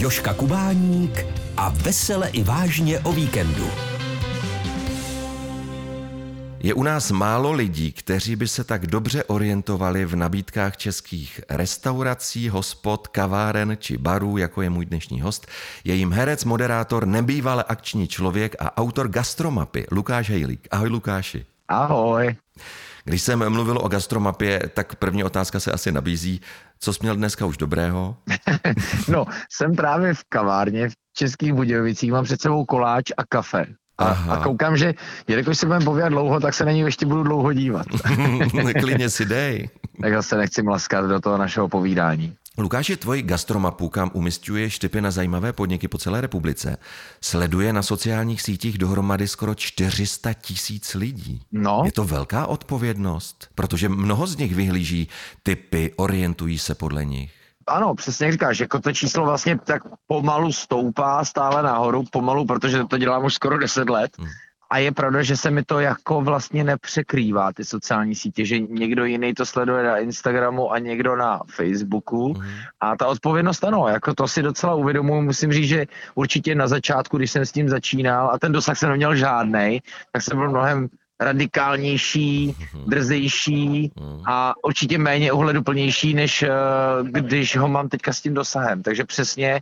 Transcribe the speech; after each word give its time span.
Joška 0.00 0.34
Kubáník 0.34 1.26
a 1.56 1.68
vesele 1.68 2.28
i 2.28 2.42
vážně 2.42 3.00
o 3.00 3.12
víkendu. 3.12 3.70
Je 6.60 6.74
u 6.74 6.82
nás 6.82 7.10
málo 7.10 7.52
lidí, 7.52 7.92
kteří 7.92 8.36
by 8.36 8.48
se 8.48 8.64
tak 8.64 8.86
dobře 8.86 9.24
orientovali 9.24 10.04
v 10.04 10.16
nabídkách 10.16 10.76
českých 10.76 11.40
restaurací, 11.50 12.48
hospod, 12.48 13.08
kaváren 13.08 13.76
či 13.80 13.98
barů, 13.98 14.36
jako 14.36 14.62
je 14.62 14.70
můj 14.70 14.86
dnešní 14.86 15.20
host. 15.20 15.46
Je 15.84 15.94
jim 15.94 16.12
herec, 16.12 16.44
moderátor, 16.44 17.06
nebývalý 17.06 17.62
akční 17.68 18.08
člověk 18.08 18.56
a 18.58 18.76
autor 18.76 19.08
gastromapy 19.08 19.86
Lukáš 19.90 20.30
Hejlík. 20.30 20.68
Ahoj 20.70 20.88
Lukáši. 20.88 21.46
Ahoj. 21.68 22.36
Když 23.04 23.22
jsem 23.22 23.50
mluvil 23.50 23.78
o 23.82 23.88
gastromapě, 23.88 24.62
tak 24.74 24.94
první 24.94 25.24
otázka 25.24 25.60
se 25.60 25.72
asi 25.72 25.92
nabízí. 25.92 26.40
Co 26.78 26.92
jsi 26.92 26.98
měl 27.02 27.16
dneska 27.16 27.46
už 27.46 27.56
dobrého? 27.56 28.16
no, 29.08 29.26
jsem 29.52 29.76
právě 29.76 30.14
v 30.14 30.24
kavárně 30.28 30.88
v 30.88 30.92
Českých 31.16 31.52
Budějovicích, 31.52 32.12
mám 32.12 32.24
před 32.24 32.40
sebou 32.40 32.64
koláč 32.64 33.10
a 33.16 33.24
kafe. 33.28 33.66
A, 33.98 34.04
a 34.04 34.42
koukám, 34.42 34.76
že 34.76 34.94
jelikož 35.28 35.58
se 35.58 35.66
budeme 35.66 35.84
povídat 35.84 36.08
dlouho, 36.08 36.40
tak 36.40 36.54
se 36.54 36.64
na 36.64 36.72
ní 36.72 36.80
ještě 36.80 37.06
budu 37.06 37.22
dlouho 37.22 37.52
dívat. 37.52 37.86
Klidně 38.80 39.10
si 39.10 39.24
dej. 39.24 39.68
tak 40.02 40.12
zase 40.12 40.36
nechci 40.36 40.62
mlaskat 40.62 41.04
do 41.04 41.20
toho 41.20 41.38
našeho 41.38 41.68
povídání. 41.68 42.34
Lukáši, 42.60 42.96
tvoji 42.96 43.22
gastromapu, 43.22 43.88
kam 43.88 44.10
umistuje 44.14 44.70
štypy 44.70 45.00
na 45.00 45.10
zajímavé 45.10 45.52
podniky 45.52 45.88
po 45.88 45.98
celé 45.98 46.20
republice, 46.20 46.76
sleduje 47.20 47.72
na 47.72 47.82
sociálních 47.82 48.42
sítích 48.42 48.78
dohromady 48.78 49.28
skoro 49.28 49.54
400 49.54 50.32
tisíc 50.32 50.94
lidí. 50.94 51.42
No. 51.52 51.82
Je 51.84 51.92
to 51.92 52.04
velká 52.04 52.46
odpovědnost, 52.46 53.48
protože 53.54 53.88
mnoho 53.88 54.26
z 54.26 54.36
nich 54.36 54.54
vyhlíží 54.54 55.08
typy, 55.42 55.92
orientují 55.96 56.58
se 56.58 56.74
podle 56.74 57.04
nich. 57.04 57.32
Ano, 57.66 57.94
přesně 57.94 58.32
říkáš, 58.32 58.60
jako 58.60 58.78
to 58.78 58.92
číslo 58.92 59.24
vlastně 59.24 59.58
tak 59.58 59.82
pomalu 60.06 60.52
stoupá 60.52 61.24
stále 61.24 61.62
nahoru, 61.62 62.04
pomalu, 62.10 62.46
protože 62.46 62.84
to 62.84 62.98
dělám 62.98 63.24
už 63.24 63.34
skoro 63.34 63.58
10 63.58 63.90
let. 63.90 64.10
Hmm 64.18 64.28
a 64.70 64.78
je 64.78 64.92
pravda, 64.92 65.22
že 65.22 65.36
se 65.36 65.50
mi 65.50 65.62
to 65.62 65.80
jako 65.80 66.20
vlastně 66.20 66.64
nepřekrývá, 66.64 67.52
ty 67.52 67.64
sociální 67.64 68.14
sítě, 68.14 68.44
že 68.44 68.58
někdo 68.58 69.04
jiný 69.04 69.34
to 69.34 69.46
sleduje 69.46 69.82
na 69.82 69.98
Instagramu 69.98 70.72
a 70.72 70.78
někdo 70.78 71.16
na 71.16 71.40
Facebooku. 71.50 72.34
Mm. 72.34 72.44
A 72.80 72.96
ta 72.96 73.06
odpovědnost, 73.06 73.64
ano, 73.64 73.88
jako 73.88 74.14
to 74.14 74.28
si 74.28 74.42
docela 74.42 74.74
uvědomuji. 74.74 75.22
Musím 75.22 75.52
říct, 75.52 75.68
že 75.68 75.86
určitě 76.14 76.54
na 76.54 76.68
začátku, 76.68 77.16
když 77.16 77.30
jsem 77.30 77.46
s 77.46 77.52
tím 77.52 77.68
začínal 77.68 78.30
a 78.30 78.38
ten 78.38 78.52
dosah 78.52 78.78
jsem 78.78 78.90
neměl 78.90 79.16
žádný, 79.16 79.82
tak 80.12 80.22
jsem 80.22 80.38
byl 80.38 80.50
mnohem 80.50 80.88
radikálnější, 81.20 82.56
mhm. 82.74 82.84
drzejší 82.90 83.92
mhm. 83.96 84.22
a 84.26 84.54
určitě 84.64 84.98
méně 84.98 85.32
ohleduplnější, 85.32 86.14
než 86.14 86.42
uh, 86.42 87.08
když 87.08 87.56
ho 87.56 87.68
mám 87.68 87.88
teďka 87.88 88.12
s 88.12 88.20
tím 88.20 88.34
dosahem. 88.34 88.82
Takže 88.82 89.04
přesně, 89.04 89.60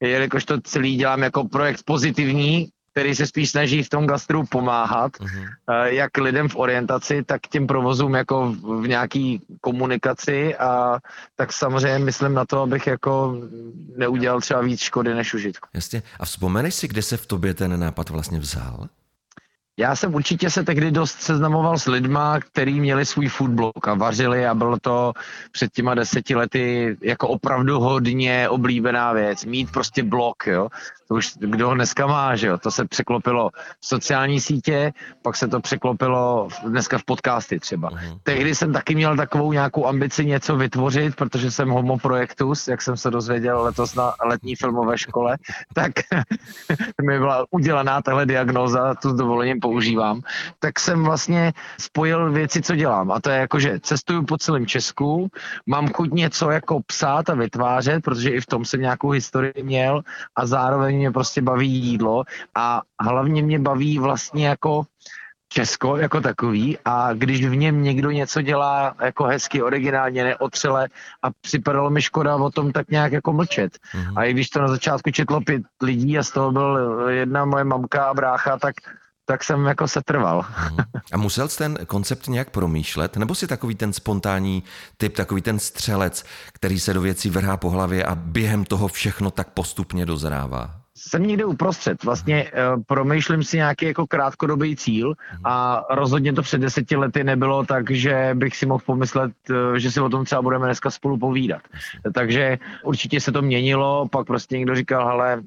jelikož 0.00 0.44
to 0.44 0.60
celý 0.60 0.96
dělám 0.96 1.22
jako 1.22 1.48
projekt 1.48 1.82
pozitivní, 1.84 2.68
který 2.92 3.14
se 3.14 3.26
spíš 3.26 3.50
snaží 3.50 3.82
v 3.82 3.88
tom 3.88 4.06
gastru 4.06 4.44
pomáhat, 4.46 5.12
uh-huh. 5.12 5.84
jak 5.84 6.16
lidem 6.16 6.48
v 6.48 6.56
orientaci, 6.56 7.22
tak 7.22 7.40
těm 7.40 7.66
provozům 7.66 8.14
jako 8.14 8.54
v 8.80 8.88
nějaký 8.88 9.42
komunikaci 9.60 10.56
a 10.56 10.98
tak 11.36 11.52
samozřejmě 11.52 11.98
myslím 11.98 12.34
na 12.34 12.44
to, 12.44 12.62
abych 12.62 12.86
jako 12.86 13.40
neudělal 13.96 14.40
třeba 14.40 14.60
víc 14.60 14.80
škody 14.80 15.14
než 15.14 15.34
užitku. 15.34 15.68
Jasně. 15.74 16.02
A 16.20 16.24
vzpomeneš 16.24 16.74
si, 16.74 16.88
kde 16.88 17.02
se 17.02 17.16
v 17.16 17.26
tobě 17.26 17.54
ten 17.54 17.80
nápad 17.80 18.10
vlastně 18.10 18.38
vzal? 18.38 18.88
Já 19.78 19.96
jsem 19.96 20.14
určitě 20.14 20.50
se 20.50 20.64
tehdy 20.64 20.90
dost 20.90 21.20
seznamoval 21.20 21.78
s 21.78 21.86
lidma, 21.86 22.40
kteří 22.40 22.80
měli 22.80 23.06
svůj 23.06 23.28
foodblog 23.28 23.88
a 23.88 23.94
vařili 23.94 24.46
a 24.46 24.54
bylo 24.54 24.78
to 24.80 25.12
před 25.52 25.72
těma 25.72 25.94
deseti 25.94 26.34
lety 26.34 26.96
jako 27.02 27.28
opravdu 27.28 27.80
hodně 27.80 28.48
oblíbená 28.48 29.12
věc. 29.12 29.44
Mít 29.44 29.72
prostě 29.72 30.02
blog, 30.02 30.46
jo. 30.46 30.68
To 31.10 31.16
už 31.16 31.32
kdo 31.38 31.68
ho 31.68 31.74
dneska 31.74 32.06
má, 32.06 32.36
že 32.36 32.46
jo. 32.46 32.58
To 32.58 32.70
se 32.70 32.84
překlopilo 32.84 33.50
v 33.80 33.86
sociální 33.86 34.40
sítě, 34.40 34.92
pak 35.22 35.36
se 35.36 35.48
to 35.48 35.60
překlopilo 35.60 36.48
dneska 36.66 36.98
v 36.98 37.04
podcasty 37.04 37.60
třeba. 37.60 37.90
Uh-huh. 37.90 38.18
Tehdy 38.22 38.54
jsem 38.54 38.72
taky 38.72 38.94
měl 38.94 39.16
takovou 39.16 39.52
nějakou 39.52 39.86
ambici 39.86 40.26
něco 40.26 40.56
vytvořit, 40.56 41.16
protože 41.16 41.50
jsem 41.50 41.68
homo 41.68 41.98
projektus, 41.98 42.68
jak 42.68 42.82
jsem 42.82 42.96
se 42.96 43.10
dozvěděl 43.10 43.62
letos 43.62 43.94
na 43.94 44.14
letní 44.24 44.56
filmové 44.56 44.98
škole, 44.98 45.36
tak 45.74 45.92
mi 47.02 47.18
byla 47.18 47.44
udělaná 47.50 48.02
tahle 48.02 48.26
diagnóza, 48.26 48.94
tu 48.94 49.10
s 49.10 49.14
dovolením 49.14 49.60
používám, 49.60 50.20
tak 50.58 50.80
jsem 50.80 51.04
vlastně 51.04 51.52
spojil 51.80 52.32
věci, 52.32 52.62
co 52.62 52.76
dělám. 52.76 53.12
A 53.12 53.20
to 53.20 53.30
je 53.30 53.38
jako, 53.38 53.58
že 53.58 53.80
cestuju 53.82 54.24
po 54.24 54.38
celém 54.38 54.66
Česku, 54.66 55.28
mám 55.66 55.88
chuť 55.88 56.10
něco 56.10 56.50
jako 56.50 56.80
psát 56.86 57.30
a 57.30 57.34
vytvářet, 57.34 58.04
protože 58.04 58.30
i 58.30 58.40
v 58.40 58.46
tom 58.46 58.64
jsem 58.64 58.80
nějakou 58.80 59.10
historii 59.10 59.62
měl 59.62 60.02
a 60.36 60.46
zároveň 60.46 60.99
mě 61.00 61.10
prostě 61.10 61.42
baví 61.42 61.70
jídlo 61.70 62.24
a 62.54 62.82
hlavně 63.00 63.42
mě 63.42 63.58
baví 63.58 63.98
vlastně 63.98 64.48
jako 64.48 64.84
Česko 65.52 65.96
jako 65.96 66.20
takový 66.20 66.78
a 66.84 67.12
když 67.12 67.46
v 67.46 67.56
něm 67.56 67.82
někdo 67.82 68.10
něco 68.10 68.42
dělá 68.42 68.94
jako 69.02 69.24
hezky, 69.24 69.62
originálně, 69.62 70.24
neotřele 70.24 70.88
a 71.22 71.28
připadalo 71.40 71.90
mi 71.90 72.02
škoda 72.02 72.36
o 72.36 72.50
tom 72.50 72.72
tak 72.72 72.90
nějak 72.90 73.12
jako 73.12 73.32
mlčet. 73.32 73.72
Mm-hmm. 73.74 74.12
A 74.16 74.24
i 74.24 74.32
když 74.32 74.50
to 74.50 74.60
na 74.60 74.68
začátku 74.68 75.10
četlo 75.10 75.40
pět 75.40 75.62
lidí 75.82 76.18
a 76.18 76.22
z 76.22 76.30
toho 76.30 76.52
byl 76.52 76.78
jedna 77.08 77.44
moje 77.44 77.64
mamka 77.64 78.04
a 78.04 78.14
brácha, 78.14 78.58
tak 78.58 78.74
tak 79.30 79.44
jsem 79.44 79.66
jako 79.66 79.88
se 79.88 80.02
trval. 80.02 80.44
Mhm. 80.62 80.76
A 81.12 81.16
musel 81.16 81.48
jsi 81.48 81.58
ten 81.58 81.78
koncept 81.86 82.28
nějak 82.28 82.50
promýšlet? 82.50 83.16
Nebo 83.16 83.34
si 83.34 83.46
takový 83.46 83.74
ten 83.74 83.92
spontánní 83.92 84.62
typ, 84.96 85.16
takový 85.16 85.42
ten 85.42 85.58
střelec, 85.58 86.24
který 86.52 86.80
se 86.80 86.94
do 86.94 87.00
věcí 87.00 87.30
vrhá 87.30 87.56
po 87.56 87.70
hlavě 87.70 88.04
a 88.04 88.14
během 88.14 88.64
toho 88.64 88.88
všechno 88.88 89.30
tak 89.30 89.50
postupně 89.50 90.06
dozrává? 90.06 90.79
Jsem 91.08 91.26
někde 91.26 91.44
uprostřed. 91.44 92.04
Vlastně 92.04 92.44
uh, 92.44 92.82
promýšlím 92.86 93.44
si 93.44 93.56
nějaký 93.56 93.86
jako 93.86 94.06
krátkodobý 94.06 94.76
cíl 94.76 95.08
mhm. 95.08 95.40
a 95.44 95.84
rozhodně 95.90 96.32
to 96.32 96.42
před 96.42 96.58
deseti 96.58 96.96
lety 96.96 97.24
nebylo 97.24 97.64
tak, 97.64 97.90
že 97.90 98.30
bych 98.34 98.56
si 98.56 98.66
mohl 98.66 98.82
pomyslet, 98.86 99.32
uh, 99.50 99.74
že 99.74 99.90
si 99.90 100.00
o 100.00 100.08
tom 100.08 100.24
třeba 100.24 100.42
budeme 100.42 100.66
dneska 100.66 100.90
spolu 100.90 101.18
povídat. 101.18 101.62
Takže 102.14 102.58
určitě 102.84 103.20
se 103.20 103.32
to 103.32 103.42
měnilo, 103.42 104.08
pak 104.08 104.26
prostě 104.26 104.58
někdo 104.58 104.74
říkal, 104.74 105.08
hele, 105.08 105.42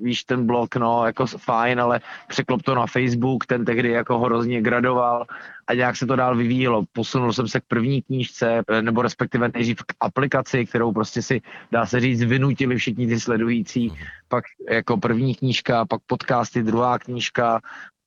víš, 0.00 0.24
ten 0.24 0.46
blog, 0.46 0.76
no, 0.76 1.06
jako 1.06 1.26
fajn, 1.26 1.80
ale 1.80 2.00
překlop 2.28 2.62
to 2.62 2.74
na 2.74 2.86
Facebook, 2.86 3.46
ten 3.46 3.64
tehdy 3.64 3.90
jako 3.90 4.18
hrozně 4.18 4.62
gradoval 4.62 5.26
a 5.66 5.74
nějak 5.74 5.96
se 5.96 6.06
to 6.06 6.16
dál 6.16 6.36
vyvíjelo. 6.36 6.84
Posunul 6.92 7.32
jsem 7.32 7.48
se 7.48 7.60
k 7.60 7.64
první 7.68 8.02
knížce, 8.02 8.62
eh, 8.68 8.82
nebo 8.82 9.02
respektive 9.02 9.50
nejdřív 9.54 9.76
k 9.76 9.94
aplikaci, 10.00 10.66
kterou 10.66 10.92
prostě 10.92 11.22
si, 11.22 11.40
dá 11.72 11.86
se 11.86 12.00
říct, 12.00 12.22
vynutili 12.22 12.76
všichni 12.76 13.06
ty 13.06 13.20
sledující. 13.20 13.92
Pak 14.28 14.44
jako 14.70 14.96
první 14.96 15.34
knížka, 15.34 15.84
pak 15.84 16.00
podcasty, 16.06 16.62
druhá 16.62 16.98
knížka, 16.98 17.60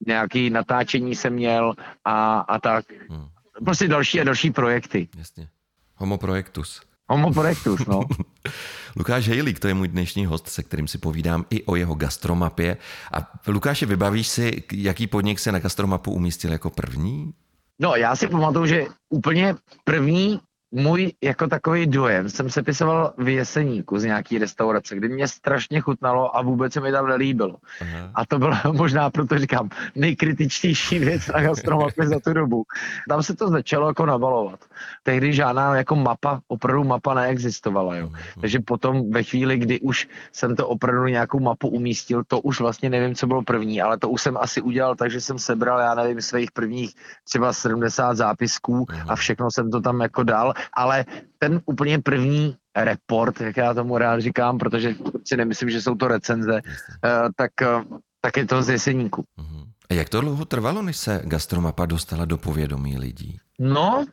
nějaký 0.08 0.50
natáčení 0.50 1.16
jsem 1.16 1.34
měl 1.34 1.74
a, 2.06 2.40
a 2.40 2.60
tak. 2.60 2.86
Hmm. 3.10 3.28
Prostě 3.66 3.88
další 3.88 4.22
a 4.22 4.24
další 4.24 4.52
projekty. 4.52 5.08
Jasně. 5.18 5.48
Homo 5.96 6.18
projektus. 6.18 6.82
Homo 7.10 7.34
projektus, 7.34 7.86
no. 7.86 8.04
Lukáš 8.96 9.28
Hejlík, 9.28 9.60
to 9.60 9.68
je 9.68 9.74
můj 9.74 9.88
dnešní 9.88 10.26
host, 10.26 10.48
se 10.48 10.64
kterým 10.64 10.88
si 10.88 10.98
povídám 10.98 11.46
i 11.50 11.64
o 11.64 11.76
jeho 11.76 11.96
gastromapě. 11.96 12.78
A 13.14 13.32
Lukáše, 13.48 13.86
vybavíš 13.86 14.28
si, 14.28 14.64
jaký 14.74 15.08
podnik 15.08 15.40
se 15.40 15.52
na 15.52 15.60
gastromapu 15.60 16.12
umístil 16.12 16.52
jako 16.52 16.70
první? 16.70 17.34
No, 17.80 17.96
já 17.96 18.16
si 18.16 18.28
pamatuju, 18.28 18.66
že 18.66 18.86
úplně 19.10 19.56
první 19.84 20.40
můj 20.78 21.14
jako 21.24 21.48
takový 21.48 21.88
dojem 21.88 22.30
jsem 22.30 22.50
sepisoval 22.50 23.14
v 23.18 23.28
Jeseníku 23.30 24.00
z 24.00 24.04
nějaký 24.04 24.38
restaurace, 24.38 24.96
kdy 24.96 25.10
mě 25.10 25.28
strašně 25.28 25.82
chutnalo 25.82 26.38
a 26.38 26.42
vůbec 26.42 26.74
se 26.74 26.82
mi 26.82 26.92
tam 26.92 27.08
nelíbilo. 27.08 27.56
Aha. 27.82 28.12
A 28.16 28.26
to 28.26 28.40
bylo 28.40 28.56
možná, 28.72 29.10
proto 29.10 29.40
říkám, 29.40 29.70
nejkritičtější 29.96 31.00
věc 31.00 31.28
na 31.28 31.42
gastronomii 31.42 32.08
za 32.08 32.20
tu 32.20 32.34
dobu. 32.34 32.64
Tam 33.10 33.24
se 33.24 33.36
to 33.36 33.50
začalo 33.50 33.88
jako 33.88 34.06
nabalovat. 34.06 34.60
Tehdy 35.04 35.34
žádná 35.34 35.76
jako 35.76 35.96
mapa, 35.96 36.42
opravdu 36.48 36.84
mapa 36.84 37.14
neexistovala. 37.14 37.96
Jo. 37.96 38.10
Aha. 38.14 38.24
Takže 38.42 38.60
potom 38.60 39.12
ve 39.12 39.24
chvíli, 39.24 39.58
kdy 39.58 39.80
už 39.80 40.08
jsem 40.32 40.56
to 40.56 40.68
opravdu 40.68 41.06
nějakou 41.06 41.40
mapu 41.40 41.68
umístil, 41.68 42.24
to 42.28 42.40
už 42.40 42.60
vlastně 42.60 42.90
nevím, 42.90 43.16
co 43.16 43.28
bylo 43.28 43.42
první, 43.42 43.82
ale 43.82 43.98
to 43.98 44.10
už 44.10 44.22
jsem 44.22 44.38
asi 44.38 44.62
udělal, 44.62 44.96
takže 44.96 45.22
jsem 45.22 45.40
sebral, 45.40 45.80
já 45.80 45.96
nevím, 45.96 46.22
svých 46.22 46.52
prvních 46.52 46.96
třeba 47.24 47.54
70 47.54 48.18
zápisků 48.18 48.86
Aha. 48.90 49.06
a 49.10 49.16
všechno 49.16 49.52
jsem 49.52 49.72
to 49.72 49.82
tam 49.82 50.02
jako 50.02 50.24
dal 50.24 50.54
ale 50.74 51.06
ten 51.40 51.62
úplně 51.66 52.00
první 52.00 52.56
report, 52.76 53.42
jak 53.42 53.58
já 53.58 53.74
tomu 53.74 53.98
rád 53.98 54.20
říkám, 54.20 54.58
protože 54.58 54.96
si 55.26 55.38
nemyslím, 55.38 55.70
že 55.70 55.82
jsou 55.82 55.96
to 55.96 56.08
recenze, 56.08 56.62
eh, 57.06 57.10
tak, 57.36 57.52
eh, 57.62 57.84
tak 58.22 58.38
je 58.38 58.46
to 58.46 58.64
z 58.64 58.70
jeseníku. 58.70 59.24
Mhm. 59.38 59.64
A 59.90 59.94
jak 59.94 60.10
to 60.10 60.22
dlouho 60.22 60.46
trvalo, 60.46 60.82
než 60.82 60.98
se 60.98 61.22
gastromapa 61.24 61.86
dostala 61.86 62.26
do 62.26 62.38
povědomí 62.38 62.98
lidí? 62.98 63.40
No, 63.60 64.06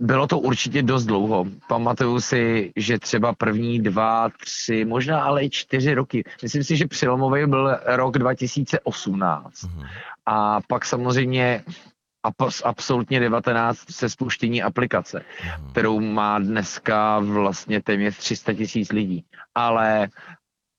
bylo 0.00 0.26
to 0.26 0.38
určitě 0.38 0.82
dost 0.82 1.04
dlouho. 1.04 1.44
Pamatuju 1.68 2.20
si, 2.20 2.72
že 2.76 2.98
třeba 2.98 3.32
první 3.32 3.82
dva, 3.82 4.28
tři, 4.44 4.84
možná 4.84 5.22
ale 5.22 5.44
i 5.44 5.50
čtyři 5.50 5.94
roky. 5.94 6.24
Myslím 6.42 6.64
si, 6.64 6.76
že 6.76 6.86
přelomový 6.86 7.46
byl 7.46 7.78
rok 7.86 8.18
2018. 8.18 9.52
Uh-huh. 9.52 9.76
Mhm. 9.76 9.86
A 10.26 10.60
pak 10.68 10.84
samozřejmě 10.84 11.64
absolutně 12.64 13.20
19 13.20 13.78
se 13.90 14.08
spuštění 14.08 14.62
aplikace, 14.62 15.24
kterou 15.70 16.00
má 16.00 16.38
dneska 16.38 17.18
vlastně 17.18 17.82
téměř 17.82 18.16
300 18.16 18.52
tisíc 18.52 18.92
lidí. 18.92 19.24
Ale 19.54 20.08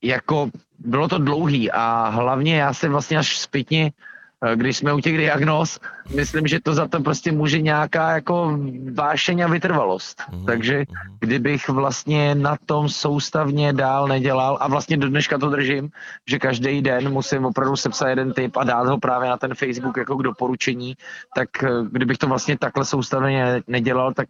jako 0.03 0.49
bylo 0.79 1.07
to 1.07 1.17
dlouhý 1.17 1.71
a 1.71 2.09
hlavně 2.09 2.57
já 2.57 2.73
se 2.73 2.89
vlastně 2.89 3.17
až 3.17 3.39
zpětně 3.39 3.91
Eh, 3.91 4.14
když 4.55 4.77
jsme 4.77 4.93
u 4.93 4.99
těch 4.99 5.17
diagnóz, 5.17 5.79
myslím, 6.15 6.47
že 6.47 6.59
to 6.59 6.73
za 6.73 6.87
to 6.87 6.99
prostě 6.99 7.31
může 7.31 7.61
nějaká 7.61 8.11
jako 8.11 8.59
vášeň 8.93 9.41
a 9.41 9.47
vytrvalost. 9.47 10.21
Mm-hmm. 10.21 10.45
Takže 10.45 10.77
mhm. 10.77 11.17
kdybych 11.19 11.69
vlastně 11.69 12.35
na 12.35 12.57
tom 12.65 12.89
soustavně 12.89 13.73
dál 13.73 14.07
nedělal 14.07 14.57
a 14.61 14.67
vlastně 14.67 14.97
do 14.97 15.09
dneška 15.09 15.37
to 15.37 15.49
držím, 15.49 15.89
že 16.29 16.39
každý 16.39 16.81
den 16.81 17.09
musím 17.09 17.45
opravdu 17.45 17.75
sepsat 17.75 18.07
jeden 18.07 18.33
tip 18.33 18.57
a 18.57 18.63
dát 18.63 18.87
ho 18.87 18.97
právě 18.97 19.29
na 19.29 19.37
ten 19.37 19.55
Facebook 19.55 19.97
jako 19.97 20.15
k 20.15 20.23
doporučení, 20.23 20.95
tak 21.35 21.63
eh, 21.63 21.69
kdybych 21.91 22.17
to 22.17 22.27
vlastně 22.27 22.57
takhle 22.57 22.85
soustavně 22.85 23.63
nedělal, 23.67 24.13
tak, 24.13 24.29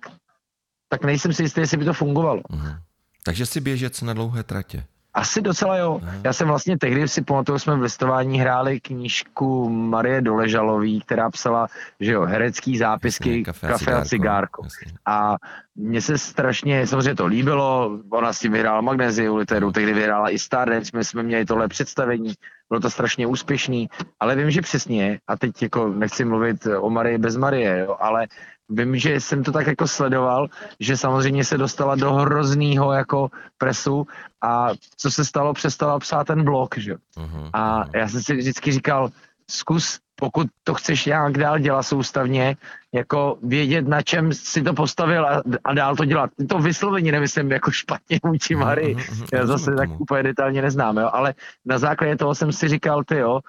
tak 0.89 1.03
nejsem 1.03 1.33
si 1.33 1.43
jistý, 1.43 1.61
jestli 1.61 1.77
by 1.77 1.85
to 1.85 1.93
fungovalo. 1.93 2.41
Mm-hmm. 2.41 2.77
Takže 3.23 3.45
si 3.45 3.61
běžec 3.61 4.01
na 4.01 4.13
dlouhé 4.13 4.43
tratě. 4.43 4.83
Asi 5.15 5.41
docela 5.41 5.77
jo. 5.77 6.01
Já 6.23 6.33
jsem 6.33 6.47
vlastně 6.47 6.77
tehdy 6.77 7.07
si 7.07 7.21
pamatuju, 7.21 7.59
jsme 7.59 7.75
v 7.75 7.81
listování 7.81 8.39
hráli 8.39 8.79
knížku 8.79 9.69
Marie 9.69 10.21
Doležalový, 10.21 11.01
která 11.01 11.29
psala, 11.29 11.67
že 11.99 12.11
jo, 12.11 12.25
herecký 12.25 12.77
zápisky, 12.77 13.29
jasně, 13.29 13.43
kafe, 13.43 13.67
kafe 13.67 13.93
a 13.93 14.05
cigárko. 14.05 14.63
Jasně. 14.63 14.91
A 15.05 15.35
mně 15.75 16.01
se 16.01 16.17
strašně, 16.17 16.87
samozřejmě 16.87 17.15
to 17.15 17.25
líbilo, 17.25 17.99
ona 18.09 18.33
s 18.33 18.39
tím 18.39 18.51
vyhrála 18.51 18.81
Magneziu 18.81 19.35
literu, 19.35 19.71
tehdy 19.71 19.93
vyhrála 19.93 20.29
i 20.29 20.39
Stardance, 20.39 20.91
my 20.97 21.03
jsme 21.03 21.23
měli 21.23 21.45
tohle 21.45 21.67
představení, 21.67 22.33
bylo 22.69 22.79
to 22.79 22.89
strašně 22.89 23.27
úspěšný, 23.27 23.89
ale 24.19 24.35
vím, 24.35 24.51
že 24.51 24.61
přesně, 24.61 25.19
a 25.27 25.37
teď 25.37 25.61
jako 25.61 25.87
nechci 25.89 26.25
mluvit 26.25 26.67
o 26.79 26.89
Marie 26.89 27.17
bez 27.17 27.37
Marie, 27.37 27.79
jo, 27.79 27.97
ale 27.99 28.27
vím, 28.69 28.97
že 28.97 29.19
jsem 29.19 29.43
to 29.43 29.51
tak 29.51 29.67
jako 29.67 29.87
sledoval, 29.87 30.47
že 30.79 30.97
samozřejmě 30.97 31.43
se 31.43 31.57
dostala 31.57 31.95
do 31.95 32.13
hroznýho 32.13 32.93
jako 32.93 33.29
presu 33.57 34.07
a 34.41 34.69
co 34.97 35.11
se 35.11 35.25
stalo, 35.25 35.53
přestala 35.53 35.99
psát 35.99 36.27
ten 36.27 36.43
blog, 36.43 36.77
že 36.77 36.93
uh-huh, 36.93 37.49
A 37.53 37.83
uh-huh. 37.83 37.89
já 37.95 38.07
jsem 38.07 38.21
si 38.21 38.35
vždycky 38.35 38.71
říkal, 38.71 39.09
zkus, 39.49 39.99
pokud 40.15 40.47
to 40.63 40.73
chceš 40.73 41.05
nějak 41.05 41.37
dál 41.37 41.59
dělat 41.59 41.83
soustavně, 41.83 42.57
jako 42.93 43.37
vědět, 43.43 43.87
na 43.87 44.01
čem 44.01 44.33
si 44.33 44.61
to 44.61 44.73
postavil 44.73 45.25
a, 45.25 45.41
a 45.63 45.73
dál 45.73 45.95
to 45.95 46.05
dělat. 46.05 46.29
To 46.49 46.59
vyslovení 46.59 47.11
nemyslím 47.11 47.51
jako 47.51 47.71
špatně 47.71 48.19
vůči 48.23 48.55
Mary, 48.55 48.95
já 49.33 49.45
zase 49.45 49.75
tak 49.75 49.89
úplně 49.99 50.23
detailně 50.23 50.61
neznám, 50.61 50.97
jo, 50.97 51.09
ale 51.13 51.33
na 51.65 51.77
základě 51.77 52.15
toho 52.15 52.35
jsem 52.35 52.51
si 52.51 52.67
říkal, 52.67 53.03
ty 53.03 53.17
jo, 53.17 53.39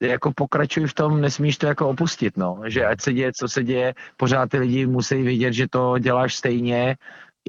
jako 0.00 0.32
pokračuj 0.32 0.86
v 0.86 0.94
tom, 0.94 1.20
nesmíš 1.20 1.58
to 1.58 1.66
jako 1.66 1.88
opustit, 1.88 2.36
no. 2.36 2.60
Že 2.66 2.86
ať 2.86 3.00
se 3.00 3.12
děje, 3.12 3.32
co 3.32 3.48
se 3.48 3.64
děje, 3.64 3.94
pořád 4.16 4.50
ty 4.50 4.58
lidi 4.58 4.86
musí 4.86 5.22
vidět, 5.22 5.52
že 5.52 5.68
to 5.68 5.98
děláš 5.98 6.34
stejně, 6.34 6.96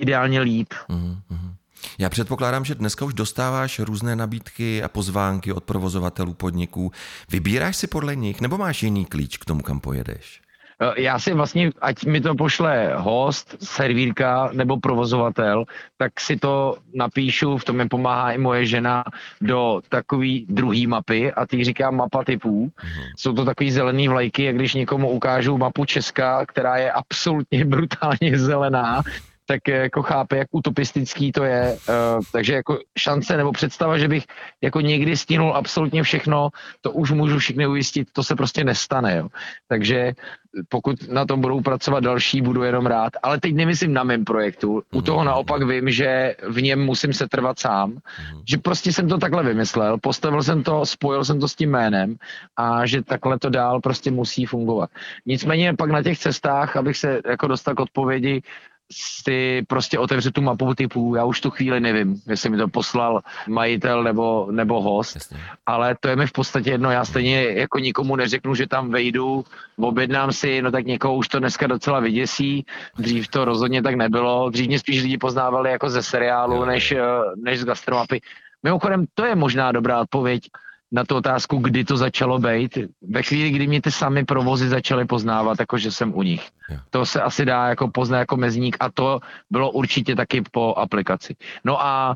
ideálně 0.02 0.40
líp. 0.40 0.74
Mm-hmm. 0.90 1.54
Já 1.98 2.10
předpokládám, 2.10 2.66
že 2.66 2.76
dneska 2.76 3.06
už 3.06 3.14
dostáváš 3.14 3.80
různé 3.80 4.16
nabídky 4.16 4.84
a 4.84 4.88
pozvánky 4.88 5.54
od 5.54 5.64
provozovatelů 5.64 6.34
podniků. 6.34 6.92
Vybíráš 7.32 7.78
si 7.78 7.88
podle 7.88 8.16
nich, 8.16 8.42
nebo 8.42 8.58
máš 8.58 8.84
jiný 8.84 9.06
klíč 9.06 9.38
k 9.38 9.46
tomu, 9.46 9.62
kam 9.62 9.80
pojedeš? 9.80 10.42
Eh, 10.82 11.02
já 11.02 11.20
si 11.20 11.34
vlastně, 11.34 11.72
ať 11.82 12.06
mi 12.06 12.22
to 12.22 12.36
pošle 12.36 12.94
host, 12.96 13.56
servírka 13.62 14.50
nebo 14.54 14.80
provozovatel, 14.80 15.66
tak 15.98 16.20
si 16.20 16.38
to 16.38 16.78
napíšu, 16.96 17.58
v 17.58 17.64
tom 17.64 17.78
mi 17.78 17.88
pomáhá 17.88 18.32
i 18.32 18.38
moje 18.38 18.66
žena, 18.66 19.04
do 19.42 19.82
takový 19.90 20.46
druhý 20.50 20.88
mapy 20.88 21.32
a 21.32 21.46
ty 21.46 21.64
říká 21.64 21.92
mapa 21.92 22.24
typů. 22.24 22.68
Mm-hmm. 22.68 23.12
Jsou 23.18 23.34
to 23.34 23.46
takový 23.46 23.72
zelený 23.72 24.08
vlajky, 24.08 24.44
jak 24.44 24.56
když 24.56 24.74
někomu 24.74 25.10
ukážu 25.10 25.58
mapu 25.58 25.86
Česka, 25.86 26.46
která 26.46 26.78
je 26.78 26.92
absolutně 26.92 27.66
brutálně 27.72 28.40
zelená, 28.40 29.04
tak 29.52 29.68
jako 29.68 30.02
chápe, 30.02 30.38
jak 30.38 30.48
utopistický 30.52 31.32
to 31.32 31.44
je. 31.44 31.78
Uh, 31.90 32.24
takže 32.32 32.54
jako 32.54 32.80
šance 32.98 33.38
nebo 33.38 33.52
představa, 33.52 33.98
že 33.98 34.08
bych 34.08 34.26
jako 34.62 34.82
někdy 34.82 35.18
stínul 35.18 35.54
absolutně 35.56 36.04
všechno, 36.04 36.50
to 36.82 36.92
už 36.92 37.12
můžu 37.12 37.40
všichni 37.40 37.68
ujistit, 37.68 38.08
to 38.14 38.24
se 38.24 38.36
prostě 38.36 38.64
nestane. 38.64 39.18
Jo. 39.18 39.28
Takže 39.68 40.14
pokud 40.70 41.10
na 41.10 41.26
tom 41.26 41.42
budou 41.42 41.62
pracovat 41.62 42.04
další, 42.04 42.42
budu 42.42 42.64
jenom 42.64 42.86
rád. 42.86 43.14
Ale 43.24 43.40
teď 43.40 43.56
nemyslím 43.56 43.94
na 43.94 44.04
mém 44.04 44.24
projektu. 44.26 44.84
U 44.94 45.02
toho 45.02 45.24
naopak 45.24 45.64
vím, 45.64 45.92
že 45.92 46.36
v 46.50 46.62
něm 46.62 46.80
musím 46.86 47.14
se 47.14 47.28
trvat 47.28 47.60
sám. 47.60 47.98
Že 48.50 48.58
prostě 48.58 48.94
jsem 48.94 49.08
to 49.08 49.18
takhle 49.18 49.44
vymyslel, 49.44 49.98
postavil 49.98 50.44
jsem 50.44 50.64
to, 50.64 50.86
spojil 50.86 51.26
jsem 51.26 51.40
to 51.40 51.48
s 51.48 51.56
tím 51.56 51.72
jménem 51.72 52.16
a 52.58 52.86
že 52.86 53.02
takhle 53.02 53.40
to 53.40 53.50
dál 53.50 53.82
prostě 53.82 54.12
musí 54.12 54.46
fungovat. 54.46 54.90
Nicméně 55.26 55.74
pak 55.74 55.92
na 55.92 56.04
těch 56.04 56.20
cestách, 56.20 56.78
abych 56.78 56.98
se 56.98 57.22
jako 57.30 57.48
dostal 57.48 57.76
k 57.76 57.80
odpovědi, 57.80 58.42
si 58.92 59.62
prostě 59.68 60.00
otevřu 60.00 60.32
tu 60.32 60.42
mapu 60.42 60.76
typů, 60.76 61.16
já 61.16 61.24
už 61.24 61.42
tu 61.42 61.50
chvíli 61.50 61.80
nevím, 61.80 62.16
jestli 62.28 62.50
mi 62.50 62.58
to 62.58 62.68
poslal 62.68 63.22
majitel 63.48 64.04
nebo, 64.04 64.48
nebo 64.52 64.82
host, 64.82 65.16
Jasně. 65.16 65.38
ale 65.66 65.96
to 66.00 66.08
je 66.08 66.16
mi 66.16 66.28
v 66.28 66.32
podstatě 66.32 66.70
jedno, 66.70 66.92
já 66.92 67.06
stejně 67.06 67.44
jako 67.44 67.80
nikomu 67.80 68.16
neřeknu, 68.16 68.56
že 68.56 68.68
tam 68.68 68.90
vejdu, 68.92 69.46
objednám 69.78 70.32
si, 70.32 70.62
no 70.62 70.72
tak 70.72 70.86
někoho 70.86 71.16
už 71.16 71.28
to 71.28 71.40
dneska 71.40 71.68
docela 71.68 72.00
vyděsí, 72.00 72.66
dřív 72.98 73.28
to 73.28 73.46
rozhodně 73.46 73.82
tak 73.82 73.96
nebylo, 73.96 74.50
dřív 74.50 74.68
mě 74.68 74.80
spíš 74.80 75.02
lidi 75.02 75.18
poznávali 75.18 75.72
jako 75.72 75.90
ze 75.90 76.04
seriálu, 76.04 76.66
než, 76.66 76.92
eh, 76.92 77.02
než 77.36 77.60
z 77.60 77.66
gastromapy. 77.66 78.22
Mimochodem, 78.64 79.06
to 79.14 79.26
je 79.26 79.36
možná 79.36 79.72
dobrá 79.72 80.02
odpověď, 80.02 80.44
na 80.92 81.04
tu 81.04 81.16
otázku, 81.16 81.58
kdy 81.58 81.84
to 81.84 81.98
začalo 81.98 82.40
být. 82.40 82.78
Ve 83.02 83.24
chvíli, 83.24 83.50
kdy 83.50 83.68
mě 83.68 83.82
ty 83.82 83.92
sami 83.92 84.26
provozy 84.26 84.70
začaly 84.70 85.06
poznávat, 85.06 85.60
jako 85.60 85.78
že 85.78 85.92
jsem 85.92 86.14
u 86.16 86.24
nich. 86.24 86.50
To 86.90 87.06
se 87.06 87.22
asi 87.22 87.46
dá 87.46 87.68
jako 87.68 87.88
poznat 87.88 88.20
jako 88.20 88.38
mezník 88.38 88.78
a 88.80 88.92
to 88.92 89.20
bylo 89.50 89.72
určitě 89.72 90.16
taky 90.16 90.42
po 90.52 90.74
aplikaci. 90.74 91.36
No 91.64 91.82
a 91.82 92.16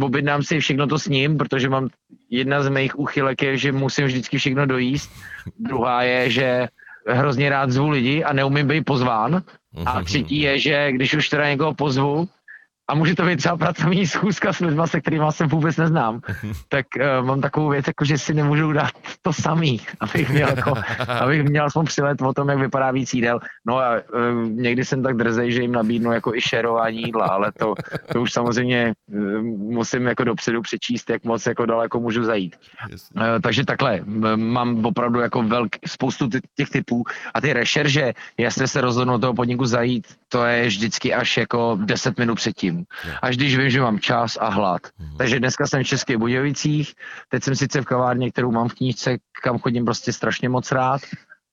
objednám 0.00 0.42
si 0.42 0.60
všechno 0.60 0.86
to 0.86 0.98
s 0.98 1.08
ním, 1.08 1.38
protože 1.38 1.68
mám 1.68 1.88
jedna 2.30 2.62
z 2.62 2.68
mých 2.68 2.98
uchylek 2.98 3.42
je, 3.42 3.56
že 3.58 3.72
musím 3.72 4.06
vždycky 4.06 4.38
všechno 4.38 4.66
dojíst. 4.66 5.10
Druhá 5.58 6.02
je, 6.02 6.30
že 6.30 6.68
hrozně 7.08 7.50
rád 7.50 7.70
zvu 7.70 7.88
lidi 7.88 8.24
a 8.24 8.32
neumím 8.32 8.66
být 8.66 8.84
pozván. 8.84 9.42
A 9.86 10.02
třetí 10.02 10.40
je, 10.40 10.58
že 10.58 10.92
když 10.92 11.14
už 11.14 11.28
teda 11.28 11.48
někoho 11.48 11.74
pozvu, 11.74 12.28
a 12.88 12.94
může 12.94 13.14
to 13.14 13.26
být 13.26 13.36
třeba 13.36 13.56
pracovní 13.56 14.06
schůzka 14.06 14.52
s 14.52 14.58
lidmi, 14.58 14.82
se 14.84 15.00
kterými 15.00 15.24
se 15.30 15.46
vůbec 15.46 15.76
neznám, 15.76 16.20
tak 16.68 16.86
uh, 16.96 17.26
mám 17.26 17.40
takovou 17.40 17.68
věc, 17.68 17.86
jako 17.86 18.04
že 18.04 18.18
si 18.18 18.34
nemůžu 18.34 18.72
dát 18.72 18.92
to 19.22 19.32
samý, 19.32 19.80
abych 20.00 20.30
měl, 20.30 20.48
jako, 20.48 20.74
abych 21.20 21.42
měl 21.42 21.64
aspoň 21.64 21.86
přilet 21.86 22.22
o 22.22 22.32
tom, 22.32 22.48
jak 22.48 22.58
vypadá 22.58 22.90
víc 22.90 23.14
jídel. 23.14 23.40
No 23.66 23.78
a 23.78 23.94
uh, 23.94 24.50
někdy 24.50 24.84
jsem 24.84 25.02
tak 25.02 25.16
drzej, 25.16 25.52
že 25.52 25.62
jim 25.62 25.72
nabídnu 25.72 26.12
jako 26.12 26.34
i 26.34 26.40
šerování 26.40 27.02
jídla, 27.02 27.26
ale 27.26 27.52
to, 27.58 27.74
to 28.12 28.22
už 28.22 28.32
samozřejmě 28.32 28.94
uh, 29.06 29.42
musím 29.42 30.06
jako 30.06 30.24
dopředu 30.24 30.62
přečíst, 30.62 31.10
jak 31.10 31.24
moc 31.24 31.46
jako 31.46 31.66
daleko 31.66 32.00
můžu 32.00 32.24
zajít. 32.24 32.56
Uh, 33.14 33.22
takže 33.42 33.64
takhle, 33.64 34.00
mám 34.36 34.86
opravdu 34.86 35.20
jako 35.20 35.42
velk, 35.42 35.76
spoustu 35.86 36.28
těch 36.56 36.70
typů 36.70 37.04
a 37.34 37.40
ty 37.40 37.52
rešerže, 37.52 38.12
jestli 38.38 38.68
se 38.68 38.80
rozhodnu 38.80 39.18
toho 39.18 39.34
podniku 39.34 39.66
zajít, 39.66 40.06
to 40.28 40.44
je 40.44 40.66
vždycky 40.66 41.14
až 41.14 41.36
jako 41.36 41.78
10 41.84 42.18
minut 42.18 42.34
předtím 42.34 42.75
chodím. 42.76 43.16
Až 43.22 43.36
když 43.36 43.56
vím, 43.56 43.70
že 43.70 43.80
mám 43.80 43.98
čas 43.98 44.38
a 44.40 44.48
hlad. 44.48 44.82
Mm. 44.98 45.16
Takže 45.16 45.38
dneska 45.38 45.66
jsem 45.66 45.82
v 45.82 45.86
Českých 45.86 46.16
Budějovicích, 46.16 46.94
teď 47.28 47.42
jsem 47.42 47.56
sice 47.56 47.80
v 47.80 47.84
kavárně, 47.84 48.30
kterou 48.30 48.50
mám 48.52 48.68
v 48.68 48.74
knížce, 48.74 49.16
kam 49.42 49.58
chodím 49.58 49.84
prostě 49.84 50.12
strašně 50.12 50.48
moc 50.48 50.72
rád, 50.72 51.00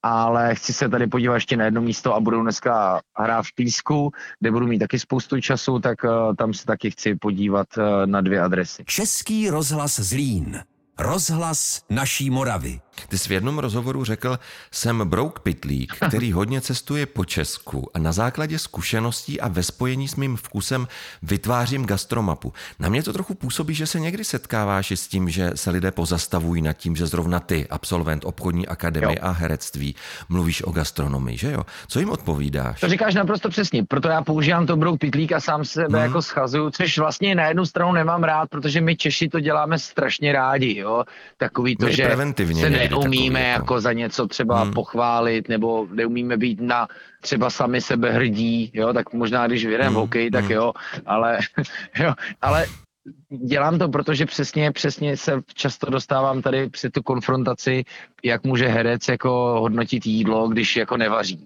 ale 0.03 0.55
chci 0.55 0.73
se 0.73 0.89
tady 0.89 1.07
podívat 1.07 1.35
ještě 1.35 1.57
na 1.57 1.65
jedno 1.65 1.81
místo 1.81 2.15
a 2.15 2.19
budu 2.19 2.41
dneska 2.41 3.01
hrát 3.19 3.45
v 3.45 3.55
Písku, 3.55 4.11
kde 4.39 4.51
budu 4.51 4.67
mít 4.67 4.79
taky 4.79 4.99
spoustu 4.99 5.41
času, 5.41 5.79
tak 5.79 6.03
uh, 6.03 6.35
tam 6.35 6.53
se 6.53 6.65
taky 6.65 6.91
chci 6.91 7.15
podívat 7.15 7.67
uh, 7.77 7.83
na 8.05 8.21
dvě 8.21 8.41
adresy. 8.41 8.83
Český 8.85 9.49
rozhlas 9.49 9.99
Zlín. 9.99 10.59
Rozhlas 10.99 11.81
naší 11.89 12.29
Moravy. 12.29 12.79
Ty 13.07 13.17
jsi 13.17 13.29
v 13.29 13.31
jednom 13.31 13.59
rozhovoru 13.59 14.03
řekl, 14.03 14.39
jsem 14.71 15.09
Brouk 15.09 15.39
Pitlík, 15.39 15.93
který 16.07 16.31
hodně 16.31 16.61
cestuje 16.61 17.05
po 17.05 17.25
Česku 17.25 17.89
a 17.93 17.99
na 17.99 18.11
základě 18.11 18.59
zkušeností 18.59 19.41
a 19.41 19.47
ve 19.47 19.63
spojení 19.63 20.07
s 20.07 20.15
mým 20.15 20.37
vkusem 20.37 20.87
vytvářím 21.21 21.85
gastromapu. 21.85 22.53
Na 22.79 22.89
mě 22.89 23.03
to 23.03 23.13
trochu 23.13 23.33
působí, 23.33 23.73
že 23.73 23.87
se 23.87 23.99
někdy 23.99 24.23
setkáváš 24.23 24.91
i 24.91 24.97
s 24.97 25.07
tím, 25.07 25.29
že 25.29 25.51
se 25.55 25.69
lidé 25.69 25.91
pozastavují 25.91 26.61
nad 26.61 26.73
tím, 26.73 26.95
že 26.95 27.05
zrovna 27.05 27.39
ty, 27.39 27.67
absolvent 27.69 28.25
obchodní 28.25 28.67
akademie 28.67 29.17
jo. 29.21 29.27
a 29.27 29.31
herectví, 29.31 29.95
mluvíš 30.29 30.63
o 30.63 30.71
gastronomii, 30.71 31.37
že 31.37 31.51
jo? 31.51 31.63
Co 31.87 31.99
jim 31.99 32.09
odpovídáš? 32.09 32.79
To 32.79 32.87
říkáš 32.87 33.15
naprosto 33.15 33.49
přesně, 33.49 33.83
proto 33.83 34.07
já 34.07 34.21
používám 34.21 34.65
to 34.65 34.77
Brouk 34.77 34.99
Pitlík 34.99 35.31
a 35.31 35.39
sám 35.39 35.65
sebe 35.65 35.97
hmm. 35.97 36.07
jako 36.07 36.21
schazuju, 36.21 36.69
což 36.69 36.97
vlastně 36.97 37.35
na 37.35 37.47
jednu 37.47 37.65
stranu 37.65 37.91
nemám 37.91 38.23
rád, 38.23 38.49
protože 38.49 38.81
my 38.81 38.95
Češi 38.95 39.29
to 39.29 39.39
děláme 39.39 39.79
strašně 39.79 40.33
rádi, 40.33 40.77
jo? 40.77 41.03
Takový 41.37 41.75
to, 41.75 41.85
my 41.85 41.93
že 41.93 42.15
se 42.53 42.69
neumíme 42.89 43.39
takový, 43.39 43.53
jako 43.53 43.81
za 43.81 43.93
něco 43.93 44.27
třeba 44.27 44.63
hmm. 44.63 44.73
pochválit, 44.73 45.49
nebo 45.49 45.87
neumíme 45.91 46.37
být 46.37 46.61
na 46.61 46.87
třeba 47.21 47.49
sami 47.49 47.81
sebe 47.81 48.11
hrdí, 48.11 48.71
jo, 48.73 48.93
tak 48.93 49.13
možná 49.13 49.47
když 49.47 49.65
vědem 49.65 49.87
hmm. 49.87 49.95
hokej, 49.95 50.31
tak 50.31 50.43
hmm. 50.43 50.53
jo, 50.53 50.73
ale, 51.05 51.37
jo, 51.99 52.13
ale 52.41 52.65
dělám 53.29 53.79
to, 53.79 53.89
protože 53.89 54.25
přesně, 54.25 54.71
přesně 54.71 55.17
se 55.17 55.41
často 55.53 55.89
dostávám 55.89 56.41
tady 56.41 56.69
při 56.69 56.89
tu 56.89 57.03
konfrontaci, 57.03 57.83
jak 58.23 58.43
může 58.43 58.67
herec 58.67 59.07
jako 59.07 59.29
hodnotit 59.59 60.05
jídlo, 60.05 60.47
když 60.47 60.75
jako 60.75 60.97
nevaří. 60.97 61.45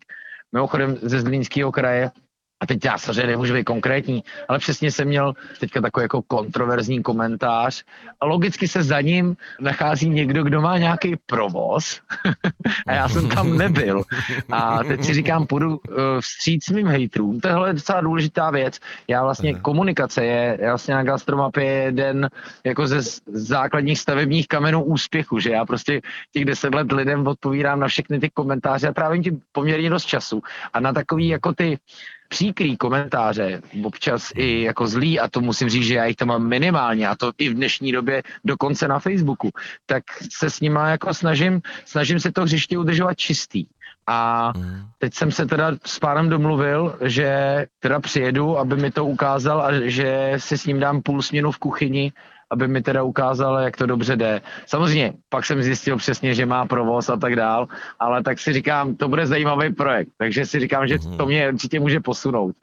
Mimochodem 0.54 0.98
ze 1.02 1.22
Zlínského 1.22 1.72
kraje 1.72 2.12
a 2.60 2.66
teď 2.66 2.86
já 2.86 2.98
samozřejmě 2.98 3.28
nemůžu 3.28 3.54
být 3.54 3.64
konkrétní, 3.64 4.24
ale 4.48 4.60
přesně 4.60 4.92
jsem 4.92 5.08
měl 5.08 5.34
teďka 5.60 5.82
takový 5.82 6.04
jako 6.04 6.22
kontroverzní 6.22 7.04
komentář 7.04 7.84
a 8.20 8.26
logicky 8.26 8.68
se 8.68 8.84
za 8.84 9.02
ním 9.02 9.38
nachází 9.60 10.10
někdo, 10.10 10.44
kdo 10.44 10.62
má 10.62 10.78
nějaký 10.78 11.16
provoz 11.26 12.02
a 12.88 12.94
já 12.94 13.10
jsem 13.10 13.30
tam 13.30 13.58
nebyl. 13.58 14.04
A 14.52 14.84
teď 14.84 15.04
si 15.04 15.14
říkám, 15.14 15.48
půjdu 15.48 15.78
uh, 15.78 15.96
vstříc 16.20 16.70
mým 16.70 16.88
hejtrům. 16.88 17.40
Tohle 17.40 17.70
je 17.70 17.74
docela 17.74 18.02
důležitá 18.02 18.50
věc. 18.50 18.80
Já 19.08 19.24
vlastně 19.24 19.54
komunikace 19.54 20.26
je 20.26 20.58
vlastně 20.62 20.96
na 20.96 21.04
gastromapě 21.04 21.66
jeden 21.66 22.30
jako 22.64 22.88
ze 22.88 23.02
základních 23.28 24.00
stavebních 24.00 24.48
kamenů 24.48 24.84
úspěchu, 24.84 25.40
že 25.40 25.52
já 25.52 25.66
prostě 25.66 26.02
těch 26.34 26.46
deset 26.46 26.76
let 26.76 26.92
lidem 26.92 27.28
odpovídám 27.28 27.80
na 27.80 27.88
všechny 27.88 28.20
ty 28.20 28.30
komentáře 28.30 28.88
a 28.88 28.94
trávím 28.94 29.24
tím 29.24 29.42
poměrně 29.52 29.90
dost 29.90 30.06
času. 30.06 30.42
A 30.74 30.80
na 30.80 30.94
takový 30.94 31.28
jako 31.28 31.54
ty 31.54 31.78
příkrý 32.28 32.78
komentáře, 32.78 33.62
občas 33.84 34.32
i 34.36 34.62
jako 34.62 34.88
zlý, 34.88 35.20
a 35.20 35.28
to 35.28 35.42
musím 35.42 35.70
říct, 35.70 35.86
že 35.86 35.96
já 35.96 36.06
jich 36.06 36.16
tam 36.16 36.28
mám 36.28 36.48
minimálně, 36.48 37.08
a 37.08 37.16
to 37.16 37.32
i 37.38 37.50
v 37.50 37.54
dnešní 37.54 37.92
době 37.92 38.24
dokonce 38.46 38.88
na 38.88 39.00
Facebooku, 39.00 39.50
tak 39.86 40.04
se 40.32 40.50
s 40.50 40.60
nima 40.60 40.90
jako 40.90 41.14
snažím, 41.14 41.62
snažím 41.86 42.20
se 42.20 42.32
to 42.32 42.44
hřiště 42.44 42.78
udržovat 42.78 43.18
čistý. 43.18 43.66
A 44.08 44.52
mhm. 44.58 44.88
teď 44.98 45.14
jsem 45.14 45.32
se 45.32 45.46
teda 45.46 45.72
s 45.86 46.00
pánem 46.00 46.30
domluvil, 46.30 46.98
že 47.02 47.66
teda 47.80 48.00
přijedu, 48.00 48.58
aby 48.58 48.76
mi 48.76 48.92
to 48.92 49.06
ukázal 49.06 49.62
a 49.62 49.90
že 49.90 50.34
si 50.38 50.58
s 50.58 50.66
ním 50.66 50.80
dám 50.80 51.02
půl 51.02 51.22
směnu 51.22 51.52
v 51.52 51.58
kuchyni 51.58 52.12
aby 52.50 52.68
mi 52.68 52.82
teda 52.82 53.04
ukázal, 53.04 53.58
jak 53.58 53.78
to 53.78 53.86
dobře 53.86 54.16
jde. 54.16 54.42
Samozřejmě, 54.66 55.14
pak 55.30 55.46
jsem 55.46 55.64
zjistil 55.64 55.98
přesně, 55.98 56.34
že 56.34 56.46
má 56.46 56.66
provoz 56.66 57.10
a 57.10 57.18
tak 57.18 57.36
dál, 57.36 57.68
ale 58.00 58.24
tak 58.24 58.40
si 58.40 58.54
říkám, 58.54 58.96
to 58.96 59.08
bude 59.08 59.28
zajímavý 59.28 59.74
projekt, 59.74 60.10
takže 60.18 60.46
si 60.46 60.60
říkám, 60.60 60.88
že 60.88 61.00
to 61.18 61.26
mě 61.26 61.50
určitě 61.50 61.80
může 61.80 62.00
posunout. 62.00 62.56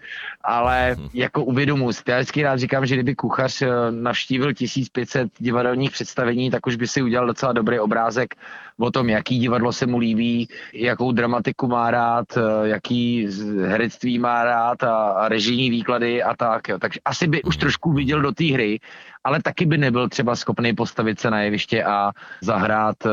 Ale 0.44 0.96
jako 1.14 1.44
uvědomu 1.44 1.92
si, 1.92 2.02
já 2.08 2.16
vždycky 2.16 2.42
rád 2.42 2.56
říkám, 2.56 2.86
že 2.86 2.94
kdyby 2.94 3.14
kuchař 3.14 3.62
eh, 3.62 3.68
navštívil 3.90 4.54
1500 4.54 5.28
divadelních 5.38 5.90
představení, 5.90 6.50
tak 6.50 6.66
už 6.66 6.76
by 6.76 6.86
si 6.86 7.02
udělal 7.02 7.26
docela 7.26 7.52
dobrý 7.52 7.78
obrázek 7.78 8.34
o 8.78 8.90
tom, 8.90 9.08
jaký 9.08 9.38
divadlo 9.38 9.72
se 9.72 9.86
mu 9.86 9.98
líbí, 9.98 10.48
jakou 10.74 11.12
dramatiku 11.12 11.66
má 11.66 11.90
rád, 11.90 12.26
eh, 12.36 12.68
jaký 12.68 13.28
herectví 13.66 14.18
má 14.18 14.44
rád 14.44 14.82
a, 14.82 14.96
a 14.96 15.28
režijní 15.28 15.70
výklady 15.70 16.22
a 16.22 16.36
tak. 16.36 16.68
Jo. 16.68 16.78
Takže 16.78 17.00
asi 17.04 17.26
by 17.26 17.42
už 17.42 17.56
trošku 17.56 17.92
viděl 17.92 18.20
do 18.20 18.32
té 18.32 18.44
hry, 18.44 18.80
ale 19.24 19.42
taky 19.42 19.66
by 19.66 19.78
nebyl 19.78 20.08
třeba 20.08 20.36
schopný 20.36 20.74
postavit 20.74 21.20
se 21.20 21.30
na 21.30 21.40
jeviště 21.40 21.84
a 21.84 22.12
zahrát, 22.40 22.96
eh, 23.06 23.10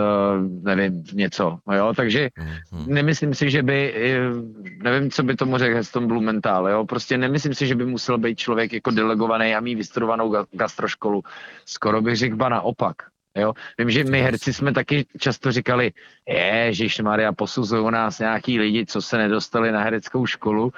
nevím, 0.62 1.04
něco. 1.14 1.58
Jo? 1.76 1.94
Takže 1.96 2.30
mhm. 2.72 2.94
nemyslím 2.94 3.34
si, 3.34 3.50
že 3.50 3.64
by, 3.64 3.94
eh, 3.96 4.20
nevím, 4.84 5.12
co 5.12 5.24
by 5.24 5.36
tomu 5.36 5.58
řekl 5.58 5.76
Heston 5.76 6.08
Blumenthal, 6.08 6.68
jo? 6.68 6.86
prostě 6.86 7.18
nemyslím 7.18 7.54
si, 7.54 7.68
že 7.68 7.76
by 7.76 7.86
musel 7.86 8.18
být 8.18 8.40
člověk 8.40 8.74
jako 8.74 8.92
delegovaný 8.92 9.56
a 9.56 9.60
mít 9.60 9.76
vystudovanou 9.76 10.36
gastroškolu. 10.52 11.24
Skoro 11.66 12.02
bych 12.02 12.16
řekl 12.16 12.36
ba 12.36 12.50
naopak. 12.50 13.11
Jo? 13.38 13.54
Vím, 13.78 13.92
že 13.92 14.04
my 14.04 14.22
herci 14.22 14.54
jsme 14.54 14.74
taky 14.74 15.06
často 15.20 15.52
říkali, 15.52 15.92
že 16.70 17.04
Maria, 17.04 17.34
posuzují 17.34 17.92
nás 17.92 18.20
nějaký 18.20 18.60
lidi, 18.60 18.86
co 18.86 19.02
se 19.02 19.18
nedostali 19.18 19.72
na 19.72 19.84
hereckou 19.84 20.26
školu, 20.26 20.74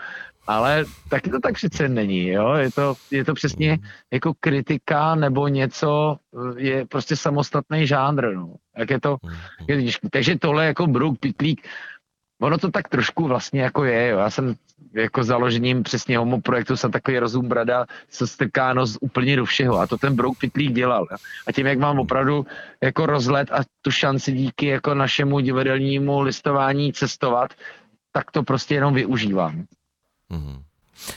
ale 0.47 0.85
taky 1.09 1.29
to 1.29 1.39
tak 1.39 1.53
přece 1.53 1.89
není, 1.89 2.27
jo? 2.27 2.53
Je 2.53 2.71
to, 2.71 2.95
je 3.11 3.25
to 3.25 3.33
přesně 3.33 3.77
jako 4.11 4.33
kritika 4.39 5.15
nebo 5.15 5.47
něco, 5.47 6.17
je 6.57 6.85
prostě 6.85 7.15
samostatný 7.15 7.87
žánr, 7.87 8.35
no. 8.35 8.55
Jak 8.77 8.89
je 8.89 8.99
to, 8.99 9.17
je 9.67 9.91
Takže 10.11 10.39
tohle 10.39 10.65
jako 10.65 10.87
Brook 10.87 11.19
Pitlík, 11.19 11.67
ono 12.43 12.57
to 12.57 12.71
tak 12.71 12.89
trošku 12.89 13.27
vlastně 13.27 13.61
jako 13.61 13.83
je, 13.83 14.07
jo. 14.07 14.19
Já 14.19 14.29
jsem 14.29 14.55
jako 14.93 15.23
založením 15.23 15.83
přesně 15.83 16.17
homo 16.17 16.41
projektu 16.41 16.77
jsem 16.77 16.91
takový 16.91 17.19
rozum 17.19 17.47
brada, 17.47 17.85
co 18.09 18.27
strká 18.27 18.73
nos 18.73 18.97
úplně 19.01 19.35
do 19.35 19.45
všeho 19.45 19.79
a 19.79 19.87
to 19.87 19.97
ten 19.97 20.15
Brouk 20.15 20.37
Pitlík 20.37 20.71
dělal. 20.71 21.07
Jo. 21.11 21.17
A 21.47 21.51
tím, 21.51 21.67
jak 21.67 21.79
mám 21.79 21.99
opravdu 21.99 22.45
jako 22.81 23.05
rozlet 23.05 23.51
a 23.51 23.63
tu 23.81 23.91
šanci 23.91 24.31
díky 24.31 24.65
jako 24.65 24.93
našemu 24.93 25.39
divadelnímu 25.39 26.21
listování 26.21 26.93
cestovat, 26.93 27.53
tak 28.11 28.31
to 28.31 28.43
prostě 28.43 28.75
jenom 28.75 28.93
využívám. 28.93 29.65
Mm-hmm. 30.31 30.63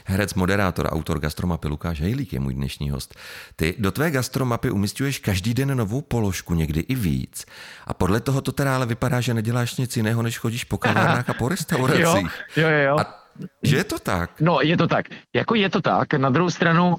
Herec, 0.04 0.34
moderátor, 0.34 0.86
autor 0.86 1.18
gastromapy 1.18 1.68
Lukáš 1.68 2.00
Hejlík 2.00 2.32
je 2.32 2.40
můj 2.40 2.54
dnešní 2.54 2.90
host. 2.90 3.14
Ty 3.56 3.74
do 3.78 3.92
tvé 3.92 4.10
gastromapy 4.10 4.70
umistuješ 4.70 5.18
každý 5.18 5.54
den 5.54 5.76
novou 5.76 6.00
položku, 6.00 6.54
někdy 6.54 6.80
i 6.80 6.94
víc. 6.94 7.46
A 7.86 7.94
podle 7.94 8.20
toho 8.20 8.40
to 8.40 8.52
teda 8.52 8.76
ale 8.76 8.86
vypadá, 8.86 9.20
že 9.20 9.34
neděláš 9.34 9.76
nic 9.76 9.96
jiného, 9.96 10.22
než 10.22 10.38
chodíš 10.38 10.64
po 10.64 10.78
kavárnách 10.78 11.30
a 11.30 11.34
po 11.34 11.48
restauracích. 11.54 12.30
Jo, 12.56 12.68
jo, 12.68 12.78
jo. 12.78 12.98
A 12.98 13.26
že 13.62 13.76
je 13.76 13.84
to 13.84 13.98
tak? 13.98 14.40
No, 14.40 14.58
je 14.62 14.76
to 14.76 14.86
tak. 14.86 15.06
Jako 15.34 15.54
je 15.54 15.70
to 15.70 15.80
tak. 15.80 16.14
Na 16.14 16.30
druhou 16.30 16.50
stranu 16.50 16.96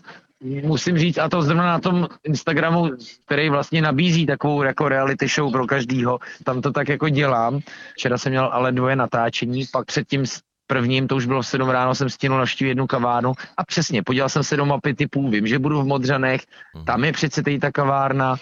musím 0.63 0.97
říct, 0.97 1.17
a 1.17 1.29
to 1.29 1.41
zrovna 1.41 1.65
na 1.65 1.79
tom 1.79 2.07
Instagramu, 2.23 2.89
který 3.25 3.49
vlastně 3.49 3.81
nabízí 3.81 4.25
takovou 4.25 4.63
jako 4.63 4.89
reality 4.89 5.27
show 5.27 5.51
pro 5.51 5.67
každýho, 5.67 6.19
tam 6.43 6.61
to 6.61 6.71
tak 6.71 6.89
jako 6.89 7.09
dělám. 7.09 7.59
Včera 7.93 8.17
jsem 8.17 8.31
měl 8.31 8.49
ale 8.53 8.71
dvoje 8.71 8.95
natáčení, 8.95 9.65
pak 9.71 9.85
předtím 9.85 10.25
prvním, 10.67 11.07
to 11.07 11.15
už 11.15 11.25
bylo 11.25 11.41
v 11.41 11.47
7 11.47 11.69
ráno, 11.69 11.95
jsem 11.95 12.09
stihnul 12.09 12.39
naštívit 12.39 12.69
jednu 12.69 12.87
kavárnu. 12.87 13.33
A 13.57 13.65
přesně, 13.65 14.03
podíval 14.03 14.29
jsem 14.29 14.43
se 14.43 14.57
do 14.57 14.65
mapy 14.65 14.93
typů, 14.93 15.29
vím, 15.29 15.47
že 15.47 15.59
budu 15.59 15.81
v 15.81 15.85
Modřanech, 15.85 16.41
mhm. 16.75 16.85
tam 16.85 17.03
je 17.03 17.11
přece 17.13 17.43
tady 17.43 17.59
ta 17.59 17.71
kavárna, 17.71 18.35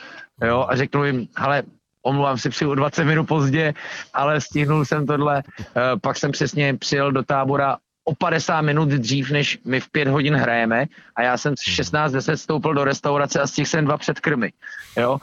jo, 0.43 0.65
a 0.69 0.75
řeknu 0.75 1.05
jim, 1.05 1.27
hele, 1.37 1.63
omlouvám 2.01 2.37
se, 2.37 2.49
přijel 2.49 2.75
20 2.75 3.03
minut 3.03 3.25
pozdě, 3.25 3.73
ale 4.13 4.41
stihnul 4.41 4.85
jsem 4.85 5.05
tohle, 5.05 5.43
uh, 5.43 5.99
pak 6.01 6.17
jsem 6.17 6.31
přesně 6.31 6.73
přijel 6.73 7.11
do 7.11 7.23
tábora 7.23 7.77
o 8.05 8.15
50 8.15 8.61
minut 8.61 8.89
dřív, 8.89 9.31
než 9.31 9.59
my 9.65 9.79
v 9.79 9.89
5 9.89 10.07
hodin 10.07 10.35
hrajeme 10.35 10.85
a 11.15 11.21
já 11.21 11.37
jsem 11.37 11.53
16.10 11.53 12.27
mhm. 12.27 12.37
stoupil 12.37 12.73
do 12.73 12.83
restaurace 12.83 13.41
a 13.41 13.47
z 13.47 13.51
těch 13.51 13.67
jsem 13.67 13.85
dva 13.85 13.97
předkrmy. 13.97 14.53
Jo? 14.97 15.17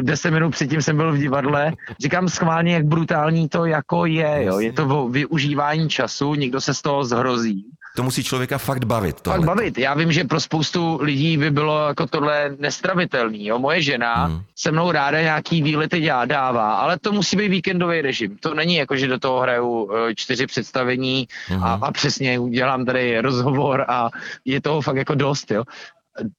10 0.00 0.30
minut 0.30 0.50
předtím 0.50 0.82
jsem 0.82 0.96
byl 0.96 1.12
v 1.12 1.18
divadle. 1.18 1.72
Říkám 2.00 2.28
schválně, 2.28 2.74
jak 2.74 2.84
brutální 2.84 3.48
to 3.48 3.64
jako 3.64 4.06
je. 4.06 4.44
Jo? 4.44 4.58
Je 4.58 4.72
to 4.72 5.08
využívání 5.08 5.88
času, 5.88 6.34
někdo 6.34 6.60
se 6.60 6.74
z 6.74 6.82
toho 6.82 7.04
zhrozí 7.04 7.66
to 7.96 8.02
musí 8.02 8.24
člověka 8.24 8.58
fakt 8.58 8.84
bavit. 8.84 9.20
Tohle. 9.20 9.38
Fakt 9.38 9.46
bavit. 9.46 9.78
Já 9.78 9.94
vím, 9.94 10.12
že 10.12 10.24
pro 10.24 10.40
spoustu 10.40 10.98
lidí 11.02 11.36
by 11.36 11.50
bylo 11.50 11.88
jako 11.88 12.06
tohle 12.06 12.56
nestravitelný. 12.58 13.46
Jo? 13.46 13.58
Moje 13.58 13.82
žena 13.82 14.24
hmm. 14.24 14.42
se 14.56 14.72
mnou 14.72 14.92
ráda 14.92 15.20
nějaký 15.20 15.62
výlety 15.62 16.00
dělá, 16.00 16.24
dává, 16.24 16.74
ale 16.74 16.98
to 16.98 17.12
musí 17.12 17.36
být 17.36 17.48
víkendový 17.48 18.00
režim. 18.00 18.36
To 18.40 18.54
není 18.54 18.74
jako, 18.74 18.96
že 18.96 19.06
do 19.06 19.18
toho 19.18 19.40
hraju 19.40 19.90
eh, 19.92 20.14
čtyři 20.14 20.46
představení 20.46 21.28
hmm. 21.48 21.64
a, 21.64 21.72
a 21.72 21.92
přesně 21.92 22.38
udělám 22.38 22.84
tady 22.84 23.20
rozhovor 23.20 23.84
a 23.88 24.10
je 24.44 24.60
toho 24.60 24.80
fakt 24.80 24.96
jako 24.96 25.14
dost. 25.14 25.50
Jo? 25.50 25.64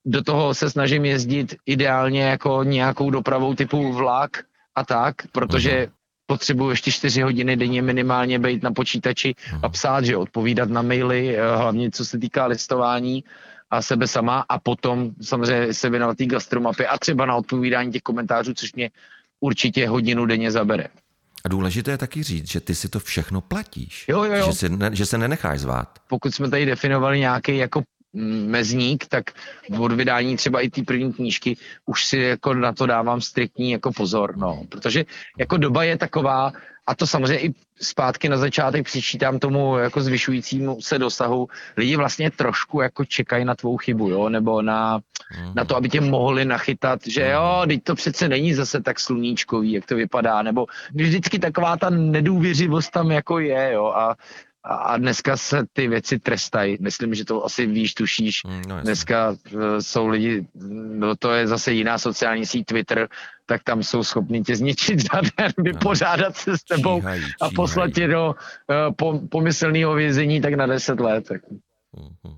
Do 0.06 0.24
toho 0.24 0.54
se 0.54 0.70
snažím 0.70 1.06
jezdit 1.06 1.56
ideálně 1.66 2.24
jako 2.24 2.64
nějakou 2.64 3.10
dopravou 3.10 3.54
typu 3.54 3.94
vlak 3.94 4.32
a 4.76 4.86
tak, 4.86 5.16
protože 5.32 5.88
hmm 6.30 6.38
potřebuji 6.38 6.70
ještě 6.70 6.92
4 6.92 7.22
hodiny 7.22 7.56
denně 7.56 7.82
minimálně 7.82 8.40
být 8.40 8.64
na 8.64 8.72
počítači 8.72 9.36
a 9.52 9.56
mhm. 9.56 9.72
psát, 9.72 10.06
že 10.06 10.18
odpovídat 10.18 10.70
na 10.70 10.82
maily, 10.82 11.38
eh, 11.38 11.56
hlavně 11.56 11.92
co 11.92 12.06
se 12.06 12.20
týká 12.20 12.46
listování 12.46 13.24
a 13.72 13.82
sebe 13.82 14.08
sama 14.08 14.46
a 14.50 14.60
potom 14.60 15.12
samozřejmě 15.22 15.74
se 15.74 15.90
věnovat 15.90 16.18
té 16.18 16.26
gastromapy 16.26 16.88
a 16.88 16.98
třeba 16.98 17.26
na 17.26 17.36
odpovídání 17.36 17.92
těch 17.92 18.02
komentářů, 18.02 18.54
což 18.54 18.74
mě 18.74 18.90
určitě 19.40 19.88
hodinu 19.88 20.26
denně 20.26 20.52
zabere. 20.52 20.88
A 21.46 21.50
důležité 21.50 21.92
je 21.92 21.98
taky 21.98 22.24
říct, 22.24 22.52
že 22.52 22.60
ty 22.60 22.76
si 22.76 22.90
to 22.90 23.00
všechno 23.00 23.42
platíš. 23.42 24.06
Jo, 24.08 24.24
jo, 24.24 24.34
jo. 24.34 24.46
Že, 24.46 24.54
si 24.54 24.70
ne, 24.70 24.90
že 24.94 25.06
se 25.06 25.18
nenecháš 25.18 25.60
zvát. 25.60 26.00
Pokud 26.08 26.36
jsme 26.36 26.50
tady 26.50 26.66
definovali 26.66 27.20
nějaký 27.20 27.58
jako 27.58 27.84
mezník, 28.48 29.06
tak 29.08 29.32
od 29.80 29.92
vydání 29.92 30.38
třeba 30.38 30.62
i 30.62 30.70
té 30.70 30.82
první 30.82 31.14
knížky 31.14 31.58
už 31.86 32.06
si 32.06 32.18
jako 32.18 32.54
na 32.54 32.74
to 32.74 32.86
dávám 32.86 33.22
striktní 33.22 33.72
jako 33.72 33.92
pozor, 33.92 34.38
no. 34.38 34.64
Protože 34.70 35.06
jako 35.38 35.58
doba 35.58 35.84
je 35.84 35.98
taková, 35.98 36.54
a 36.88 36.96
to 36.96 37.08
samozřejmě 37.08 37.40
i 37.46 37.54
zpátky 37.82 38.30
na 38.30 38.38
začátek 38.38 38.86
přičítám 38.86 39.40
tomu 39.40 39.78
jako 39.78 40.02
zvyšujícímu 40.02 40.82
se 40.82 41.00
dosahu, 41.00 41.48
lidi 41.78 41.96
vlastně 41.96 42.32
trošku 42.32 42.82
jako 42.82 43.06
čekají 43.06 43.46
na 43.46 43.56
tvou 43.56 43.78
chybu, 43.78 44.10
jo, 44.10 44.30
nebo 44.30 44.62
na, 44.62 45.00
na 45.56 45.66
to, 45.66 45.76
aby 45.76 45.90
tě 45.90 46.02
mohli 46.02 46.46
nachytat, 46.46 47.00
že 47.08 47.30
jo, 47.30 47.64
teď 47.68 47.84
to 47.84 47.96
přece 47.96 48.30
není 48.30 48.54
zase 48.54 48.82
tak 48.82 49.00
sluníčkový, 49.00 49.72
jak 49.72 49.86
to 49.86 49.96
vypadá, 49.96 50.42
nebo 50.42 50.66
vždycky 50.94 51.40
taková 51.40 51.78
ta 51.78 51.90
nedůvěřivost 51.90 52.92
tam 52.92 53.12
jako 53.12 53.40
je, 53.40 53.72
jo, 53.74 53.86
a 53.86 54.16
a 54.70 54.98
dneska 54.98 55.38
se 55.38 55.66
ty 55.74 55.88
věci 55.88 56.20
trestají. 56.20 56.78
Myslím, 56.82 57.16
že 57.16 57.26
to 57.26 57.46
asi 57.46 57.66
víš, 57.66 57.94
tušíš. 57.94 58.44
Mm, 58.44 58.62
no, 58.68 58.82
dneska 58.82 59.30
uh, 59.30 59.62
jsou 59.80 60.08
lidi, 60.08 60.48
no 60.94 61.16
to 61.16 61.32
je 61.32 61.48
zase 61.48 61.74
jiná 61.74 61.98
sociální 61.98 62.46
síť 62.46 62.66
Twitter, 62.66 63.10
tak 63.46 63.64
tam 63.64 63.84
jsou 63.84 64.04
schopni 64.04 64.44
tě 64.44 64.56
zničit 64.56 65.00
za 65.14 65.22
den, 65.22 65.52
vypořádat 65.58 66.38
se 66.38 66.58
s 66.58 66.64
tebou 66.64 67.00
číhají, 67.00 67.22
číhají. 67.22 67.34
a 67.42 67.50
poslat 67.56 67.92
tě 67.94 68.08
do 68.08 68.28
uh, 68.28 68.36
po, 68.96 69.20
pomyslného 69.30 69.94
vězení 69.94 70.42
tak 70.42 70.54
na 70.54 70.66
10 70.66 71.00
let. 71.00 71.28
Tak. 71.28 71.42
Mm-hmm. 71.98 72.38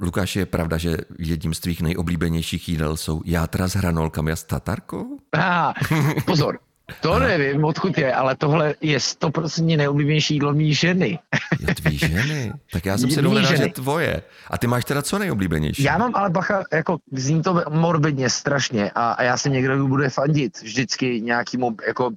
Lukáš, 0.00 0.36
je 0.36 0.46
pravda, 0.46 0.78
že 0.78 0.96
jedním 1.18 1.54
z 1.54 1.60
tvých 1.60 1.82
nejoblíbenějších 1.82 2.68
jídel 2.68 2.96
jsou 2.96 3.22
játra 3.24 3.68
s 3.68 3.74
hranolkami 3.74 4.32
a 4.32 4.36
s 4.36 4.44
tatarkou? 4.44 5.18
Ah, 5.32 5.72
pozor, 6.26 6.58
To 7.00 7.18
nevím, 7.18 7.64
odkud 7.64 7.98
je, 7.98 8.14
ale 8.14 8.36
tohle 8.36 8.74
je 8.80 9.00
stoprocentně 9.00 9.76
nejoblíbenější 9.76 10.34
jídlo 10.34 10.54
mý 10.54 10.74
ženy. 10.74 11.18
Je 11.60 11.74
tvý 11.74 11.98
ženy? 11.98 12.52
Tak 12.72 12.86
já 12.86 12.98
jsem 12.98 13.10
si 13.10 13.22
dohledal, 13.22 13.56
že 13.56 13.66
tvoje. 13.66 14.22
A 14.50 14.58
ty 14.58 14.66
máš 14.66 14.84
teda 14.84 15.02
co 15.02 15.18
nejoblíbenější? 15.18 15.82
Já 15.82 15.98
mám 15.98 16.12
ale 16.14 16.30
bacha, 16.30 16.64
jako 16.72 16.98
zní 17.12 17.42
to 17.42 17.62
morbidně 17.70 18.30
strašně 18.30 18.90
a, 18.94 19.12
a 19.12 19.22
já 19.22 19.36
si 19.36 19.50
někdo 19.50 19.86
bude 19.86 20.10
fandit 20.10 20.62
vždycky 20.62 21.20
nějakému 21.20 21.76
jako 21.86 22.10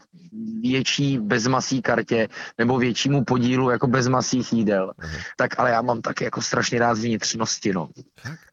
větší 0.62 1.18
bezmasí 1.20 1.82
kartě 1.82 2.28
nebo 2.58 2.78
většímu 2.78 3.24
podílu 3.24 3.70
jako 3.70 3.88
bezmasých 3.88 4.54
jídel. 4.54 4.94
Uh-huh. 5.00 5.22
Tak 5.38 5.60
ale 5.60 5.72
já 5.72 5.82
mám 5.82 6.02
taky 6.02 6.24
jako 6.24 6.42
strašně 6.42 6.80
rád 6.80 6.98
vnitřnosti, 6.98 7.74
no. 7.74 7.90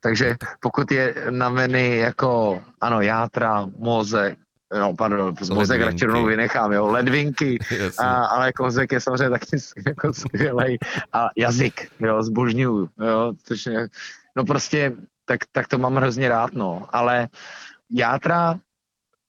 Takže 0.00 0.36
pokud 0.60 0.92
je 0.92 1.14
na 1.30 1.48
menu 1.48 1.94
jako, 1.94 2.60
ano, 2.80 3.00
játra, 3.00 3.66
mozek, 3.78 4.38
no 4.74 4.94
pardon, 4.96 5.34
mozek 5.54 5.80
radši 5.80 6.04
rovnou 6.04 6.24
vynechám, 6.24 6.72
jo, 6.72 6.86
ledvinky, 6.86 7.58
a, 7.98 8.24
ale 8.24 8.52
kozek 8.52 8.92
je 8.92 9.00
samozřejmě 9.00 9.30
taky 9.30 9.56
jako 9.86 10.12
skvělej. 10.12 10.78
A 11.12 11.28
jazyk, 11.36 11.90
jo, 12.00 12.22
zbožňuju, 12.22 12.88
jo, 13.00 13.32
což 13.44 13.68
no 14.36 14.44
prostě, 14.44 14.92
tak, 15.24 15.40
tak 15.52 15.68
to 15.68 15.78
mám 15.78 15.96
hrozně 15.96 16.28
rád, 16.28 16.52
no, 16.52 16.88
ale 16.92 17.28
játra 17.90 18.58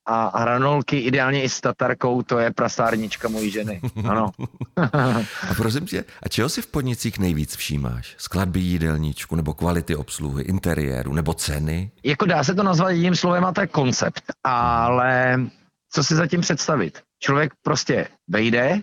a 0.09 0.39
hranolky, 0.39 0.99
ideálně 0.99 1.43
i 1.43 1.49
s 1.49 1.61
tatarkou, 1.61 2.21
to 2.21 2.39
je 2.39 2.51
prasárnička 2.51 3.27
mojí 3.27 3.51
ženy. 3.51 3.81
Ano. 4.09 4.31
a 5.49 5.53
prosím 5.57 5.85
tě, 5.85 6.05
a 6.23 6.29
čeho 6.29 6.49
si 6.49 6.61
v 6.61 6.67
podnicích 6.67 7.19
nejvíc 7.19 7.55
všímáš? 7.55 8.15
Skladby 8.17 8.59
jídelníčku, 8.59 9.35
nebo 9.35 9.53
kvality 9.53 9.95
obsluhy, 9.95 10.43
interiéru, 10.43 11.13
nebo 11.13 11.33
ceny? 11.33 11.91
Jako 12.03 12.25
dá 12.25 12.43
se 12.43 12.55
to 12.55 12.63
nazvat 12.63 12.91
jedním 12.91 13.15
slovem 13.15 13.45
a 13.45 13.51
to 13.51 13.61
je 13.61 13.67
koncept, 13.67 14.23
ale 14.43 15.39
co 15.91 16.03
si 16.03 16.15
zatím 16.15 16.41
představit? 16.41 17.01
Člověk 17.19 17.53
prostě 17.61 18.07
vejde 18.29 18.81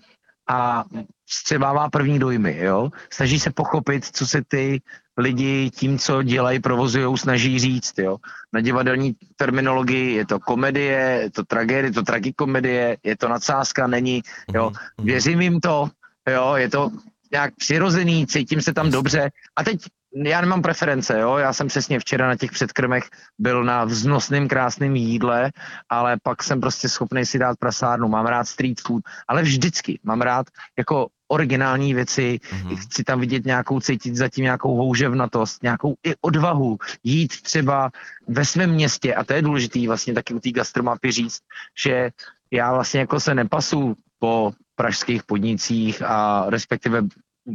a 0.48 0.84
střebává 1.28 1.90
první 1.90 2.18
dojmy, 2.18 2.58
jo? 2.60 2.90
Snaží 3.12 3.40
se 3.40 3.50
pochopit, 3.50 4.04
co 4.04 4.26
se 4.26 4.42
ty 4.48 4.82
lidi 5.18 5.70
tím, 5.70 5.98
co 5.98 6.22
dělají, 6.22 6.60
provozují, 6.60 7.18
snaží 7.18 7.58
říct. 7.58 7.98
Jo. 7.98 8.16
Na 8.52 8.60
divadelní 8.60 9.16
terminologii 9.36 10.14
je 10.14 10.26
to 10.26 10.40
komedie, 10.40 10.98
je 11.22 11.30
to 11.30 11.44
tragédie, 11.44 11.88
je 11.88 11.92
to 11.92 12.02
tragikomedie, 12.02 12.96
je 13.04 13.16
to 13.16 13.28
nadsázka, 13.28 13.86
není. 13.86 14.22
Jo. 14.54 14.70
Mhm, 14.70 14.78
mhm. 14.98 15.06
Věřím 15.06 15.40
jim 15.40 15.60
to, 15.60 15.88
jo, 16.30 16.54
je 16.56 16.70
to 16.70 16.90
nějak 17.32 17.54
přirozený, 17.56 18.26
cítím 18.26 18.62
se 18.62 18.74
tam 18.74 18.90
dobře. 18.90 19.30
A 19.56 19.64
teď 19.64 19.80
já 20.24 20.40
nemám 20.40 20.62
preference, 20.62 21.20
jo, 21.20 21.36
já 21.36 21.52
jsem 21.52 21.68
přesně 21.68 22.00
včera 22.00 22.28
na 22.28 22.36
těch 22.36 22.50
předkrmech 22.50 23.04
byl 23.38 23.64
na 23.64 23.84
vznosném 23.84 24.48
krásném 24.48 24.96
jídle, 24.96 25.50
ale 25.88 26.16
pak 26.22 26.42
jsem 26.42 26.60
prostě 26.60 26.88
schopný 26.88 27.26
si 27.26 27.38
dát 27.38 27.58
prasárnu, 27.58 28.08
mám 28.08 28.26
rád 28.26 28.48
street 28.48 28.80
food, 28.80 29.02
ale 29.28 29.42
vždycky 29.42 30.00
mám 30.04 30.20
rád 30.20 30.46
jako 30.78 31.08
originální 31.28 31.94
věci, 31.94 32.40
mm-hmm. 32.42 32.76
chci 32.76 33.04
tam 33.04 33.20
vidět 33.20 33.44
nějakou, 33.44 33.80
cítit 33.80 34.16
zatím 34.16 34.42
nějakou 34.42 34.76
houževnatost, 34.76 35.62
nějakou 35.62 35.94
i 36.06 36.14
odvahu 36.20 36.78
jít 37.04 37.42
třeba 37.42 37.90
ve 38.28 38.44
svém 38.44 38.70
městě 38.70 39.14
a 39.14 39.24
to 39.24 39.32
je 39.32 39.42
důležitý 39.42 39.86
vlastně 39.86 40.14
taky 40.14 40.34
u 40.34 40.40
té 40.40 40.50
gastromapy 40.50 41.12
říct, 41.12 41.40
že 41.84 42.10
já 42.50 42.72
vlastně 42.74 43.00
jako 43.00 43.20
se 43.20 43.34
nepasu 43.34 43.94
po 44.18 44.52
pražských 44.74 45.22
podnicích 45.22 46.02
a 46.02 46.44
respektive 46.48 47.02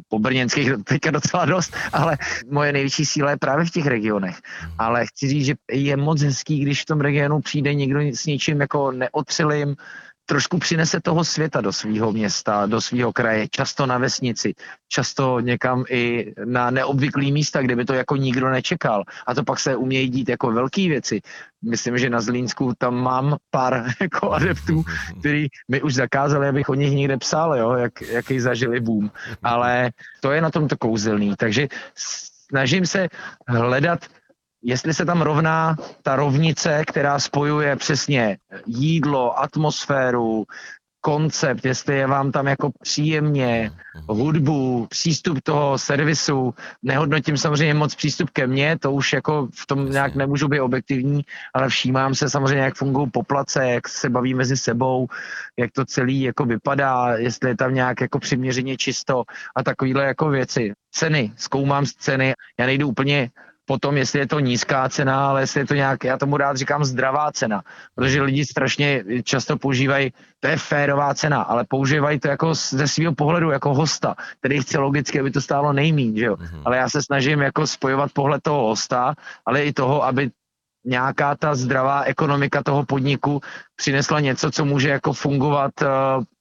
po 0.07 0.19
brněnských 0.19 0.71
teďka 0.83 1.11
docela 1.11 1.45
dost, 1.45 1.75
ale 1.93 2.17
moje 2.49 2.73
největší 2.73 3.05
síla 3.05 3.29
je 3.29 3.37
právě 3.37 3.65
v 3.65 3.71
těch 3.71 3.85
regionech. 3.85 4.39
Mhm. 4.61 4.73
Ale 4.77 5.05
chci 5.05 5.29
říct, 5.29 5.45
že 5.45 5.53
je 5.71 5.97
moc 5.97 6.21
hezký, 6.21 6.59
když 6.59 6.81
v 6.81 6.85
tom 6.85 7.01
regionu 7.01 7.41
přijde 7.41 7.73
někdo 7.73 7.99
s 7.99 8.25
něčím 8.25 8.61
jako 8.61 8.91
neotřilým, 8.91 9.75
trošku 10.31 10.57
přinese 10.57 11.01
toho 11.01 11.23
světa 11.23 11.61
do 11.61 11.73
svého 11.73 12.11
města, 12.11 12.65
do 12.65 12.81
svého 12.81 13.13
kraje, 13.13 13.47
často 13.51 13.85
na 13.85 13.97
vesnici, 13.97 14.53
často 14.87 15.39
někam 15.39 15.83
i 15.89 16.33
na 16.45 16.71
neobvyklý 16.71 17.31
místa, 17.31 17.61
kde 17.61 17.75
by 17.75 17.85
to 17.85 17.93
jako 17.93 18.15
nikdo 18.15 18.49
nečekal. 18.49 19.03
A 19.27 19.35
to 19.35 19.43
pak 19.43 19.59
se 19.59 19.75
umějí 19.75 20.09
dít 20.09 20.29
jako 20.29 20.51
velké 20.51 20.87
věci. 20.87 21.21
Myslím, 21.61 21.97
že 21.97 22.09
na 22.09 22.21
Zlínsku 22.21 22.73
tam 22.77 22.95
mám 22.95 23.37
pár 23.51 23.91
jako 24.01 24.31
adeptů, 24.31 24.83
který 25.19 25.47
mi 25.67 25.81
už 25.81 25.93
zakázali, 25.93 26.47
abych 26.47 26.69
o 26.69 26.79
nich 26.79 26.95
někde 26.95 27.17
psal, 27.17 27.55
jo, 27.55 27.73
jak, 27.73 28.01
jaký 28.01 28.39
zažili 28.39 28.79
boom. 28.79 29.11
Ale 29.43 29.91
to 30.21 30.31
je 30.31 30.41
na 30.41 30.49
tom 30.49 30.67
to 30.67 30.77
kouzelný. 30.77 31.35
Takže 31.35 31.67
snažím 32.47 32.85
se 32.85 33.07
hledat 33.47 33.99
jestli 34.63 34.93
se 34.93 35.05
tam 35.05 35.21
rovná 35.21 35.75
ta 36.03 36.15
rovnice, 36.15 36.83
která 36.87 37.19
spojuje 37.19 37.75
přesně 37.75 38.37
jídlo, 38.67 39.39
atmosféru, 39.39 40.45
koncept, 41.01 41.65
jestli 41.65 41.97
je 41.97 42.07
vám 42.07 42.31
tam 42.31 42.47
jako 42.47 42.71
příjemně, 42.81 43.71
hudbu, 44.09 44.87
přístup 44.89 45.41
toho 45.43 45.77
servisu, 45.77 46.53
nehodnotím 46.83 47.37
samozřejmě 47.37 47.73
moc 47.73 47.95
přístup 47.95 48.29
ke 48.29 48.47
mně, 48.47 48.77
to 48.79 48.91
už 48.91 49.13
jako 49.13 49.47
v 49.55 49.67
tom 49.67 49.91
nějak 49.91 50.15
nemůžu 50.15 50.47
být 50.47 50.59
objektivní, 50.59 51.21
ale 51.53 51.69
všímám 51.69 52.15
se 52.15 52.29
samozřejmě, 52.29 52.63
jak 52.63 52.75
fungují 52.75 53.09
poplace, 53.09 53.69
jak 53.69 53.87
se 53.87 54.09
baví 54.09 54.33
mezi 54.33 54.57
sebou, 54.57 55.07
jak 55.59 55.71
to 55.71 55.85
celý 55.85 56.21
jako 56.21 56.45
vypadá, 56.45 57.17
jestli 57.17 57.49
je 57.49 57.57
tam 57.57 57.73
nějak 57.73 58.01
jako 58.01 58.19
přiměřeně 58.19 58.77
čisto 58.77 59.23
a 59.55 59.63
takovýhle 59.63 60.05
jako 60.05 60.29
věci. 60.29 60.73
Ceny, 60.91 61.33
zkoumám 61.35 61.85
ceny, 61.85 62.33
já 62.59 62.65
nejdu 62.65 62.87
úplně 62.87 63.29
potom, 63.65 63.97
jestli 63.97 64.19
je 64.19 64.27
to 64.27 64.39
nízká 64.39 64.89
cena, 64.89 65.29
ale 65.29 65.41
jestli 65.41 65.59
je 65.59 65.65
to 65.65 65.75
nějak, 65.75 66.03
já 66.03 66.17
tomu 66.17 66.37
rád 66.37 66.57
říkám 66.57 66.85
zdravá 66.85 67.31
cena, 67.31 67.63
protože 67.95 68.21
lidi 68.21 68.45
strašně 68.45 69.03
často 69.23 69.57
používají, 69.57 70.13
to 70.39 70.47
je 70.47 70.57
férová 70.57 71.13
cena, 71.13 71.41
ale 71.41 71.65
používají 71.67 72.19
to 72.19 72.27
jako 72.27 72.53
ze 72.53 72.87
svého 72.87 73.15
pohledu 73.15 73.51
jako 73.51 73.73
hosta, 73.73 74.15
který 74.39 74.61
chce 74.61 74.77
logicky, 74.77 75.19
aby 75.19 75.31
to 75.31 75.41
stálo 75.41 75.73
nejmín, 75.73 76.17
že 76.17 76.25
jo. 76.25 76.35
Mm-hmm. 76.35 76.61
Ale 76.65 76.77
já 76.77 76.89
se 76.89 77.03
snažím 77.03 77.41
jako 77.41 77.67
spojovat 77.67 78.11
pohled 78.11 78.41
toho 78.43 78.67
hosta, 78.67 79.15
ale 79.45 79.63
i 79.63 79.73
toho, 79.73 80.03
aby 80.03 80.31
nějaká 80.85 81.35
ta 81.35 81.55
zdravá 81.55 82.03
ekonomika 82.03 82.63
toho 82.63 82.85
podniku 82.85 83.41
přinesla 83.75 84.19
něco, 84.19 84.51
co 84.51 84.65
může 84.65 84.89
jako 84.89 85.13
fungovat 85.13 85.71
uh, 85.81 85.87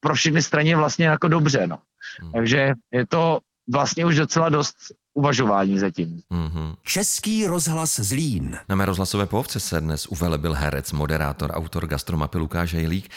pro 0.00 0.14
všechny 0.14 0.42
straně 0.42 0.76
vlastně 0.76 1.06
jako 1.06 1.28
dobře, 1.28 1.66
no. 1.66 1.78
Mm. 2.22 2.32
Takže 2.32 2.72
je 2.92 3.06
to 3.06 3.38
vlastně 3.72 4.04
už 4.04 4.16
docela 4.16 4.48
dost 4.48 4.76
uvažování 5.14 5.78
zatím. 5.78 6.20
Mm-hmm. 6.32 6.74
Český 6.82 7.46
rozhlas 7.46 8.00
Zlín. 8.00 8.58
Na 8.68 8.76
mé 8.76 8.84
rozhlasové 8.84 9.26
povce 9.26 9.60
se 9.60 9.80
dnes 9.80 10.06
uvelebil 10.06 10.54
herec, 10.54 10.92
moderátor, 10.92 11.50
autor 11.50 11.86
gastromapy 11.86 12.38
Lukáš 12.38 12.74
Hejlík. 12.74 13.08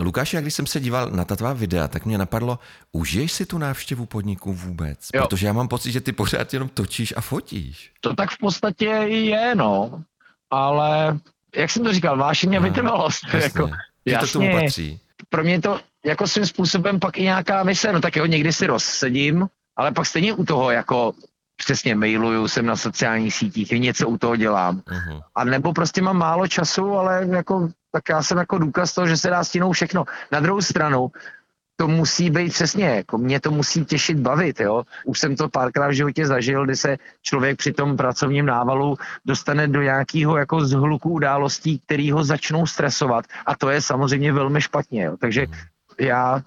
Lukáš, 0.00 0.32
jak 0.32 0.44
když 0.44 0.54
jsem 0.54 0.66
se 0.66 0.80
díval 0.80 1.10
na 1.10 1.24
ta 1.24 1.36
tvá 1.36 1.52
videa, 1.52 1.88
tak 1.88 2.06
mě 2.06 2.18
napadlo, 2.18 2.58
užiješ 2.92 3.32
si 3.32 3.46
tu 3.46 3.58
návštěvu 3.58 4.06
podniku 4.06 4.52
vůbec? 4.52 5.08
Jo. 5.14 5.22
Protože 5.22 5.46
já 5.46 5.52
mám 5.52 5.68
pocit, 5.68 5.92
že 5.92 6.00
ty 6.00 6.12
pořád 6.12 6.52
jenom 6.52 6.68
točíš 6.68 7.14
a 7.16 7.20
fotíš. 7.20 7.92
To 8.00 8.14
tak 8.14 8.30
v 8.30 8.38
podstatě 8.38 8.84
je, 8.84 9.54
no. 9.54 10.02
Ale 10.50 11.18
jak 11.56 11.70
jsem 11.70 11.84
to 11.84 11.92
říkal, 11.92 12.18
vášeň 12.18 12.56
a 12.56 12.60
vytrvalost. 12.60 13.24
Jasně. 13.24 13.38
Jako, 13.38 13.70
jasně. 14.04 14.26
to 14.26 14.32
tomu 14.32 14.52
patří. 14.52 15.00
Pro 15.28 15.44
mě 15.44 15.60
to 15.60 15.80
jako 16.04 16.28
svým 16.28 16.46
způsobem 16.46 17.00
pak 17.00 17.18
i 17.18 17.22
nějaká 17.22 17.62
mise, 17.62 17.92
no 17.92 18.00
tak 18.00 18.16
jo, 18.16 18.26
někdy 18.26 18.52
si 18.52 18.66
rozsedím, 18.66 19.48
ale 19.78 19.92
pak 19.92 20.06
stejně 20.06 20.32
u 20.32 20.44
toho 20.44 20.70
jako 20.70 21.14
přesně 21.56 21.94
mailuju, 21.94 22.48
jsem 22.48 22.66
na 22.66 22.76
sociálních 22.76 23.34
sítích, 23.34 23.70
něco 23.70 24.08
u 24.08 24.18
toho 24.18 24.36
dělám. 24.36 24.78
Uh-huh. 24.78 25.20
A 25.34 25.44
nebo 25.44 25.72
prostě 25.72 26.02
mám 26.02 26.18
málo 26.18 26.46
času, 26.46 26.94
ale 26.94 27.26
jako, 27.30 27.68
tak 27.92 28.02
já 28.08 28.22
jsem 28.22 28.38
jako 28.38 28.58
důkaz 28.58 28.94
toho, 28.94 29.06
že 29.06 29.16
se 29.16 29.30
dá 29.30 29.44
stínout 29.44 29.74
všechno. 29.74 30.04
Na 30.32 30.40
druhou 30.40 30.62
stranu, 30.62 31.10
to 31.76 31.88
musí 31.88 32.30
být 32.30 32.52
přesně, 32.52 32.86
jako 32.86 33.18
mě 33.18 33.40
to 33.40 33.50
musí 33.50 33.84
těšit, 33.84 34.18
bavit, 34.18 34.60
jo. 34.60 34.82
Už 35.04 35.18
jsem 35.18 35.36
to 35.36 35.48
párkrát 35.48 35.88
v 35.88 35.92
životě 35.92 36.26
zažil, 36.26 36.64
kdy 36.64 36.76
se 36.76 36.96
člověk 37.22 37.58
při 37.58 37.72
tom 37.72 37.96
pracovním 37.96 38.46
návalu 38.46 38.96
dostane 39.26 39.68
do 39.68 39.82
nějakého 39.82 40.36
jako 40.36 40.64
zhluku 40.64 41.10
událostí, 41.10 41.78
který 41.78 42.10
ho 42.10 42.24
začnou 42.24 42.66
stresovat 42.66 43.24
a 43.46 43.56
to 43.56 43.70
je 43.70 43.82
samozřejmě 43.82 44.32
velmi 44.32 44.60
špatně, 44.60 45.02
jo. 45.04 45.16
Takže 45.20 45.46
mhm. 45.46 45.58
Já 46.00 46.42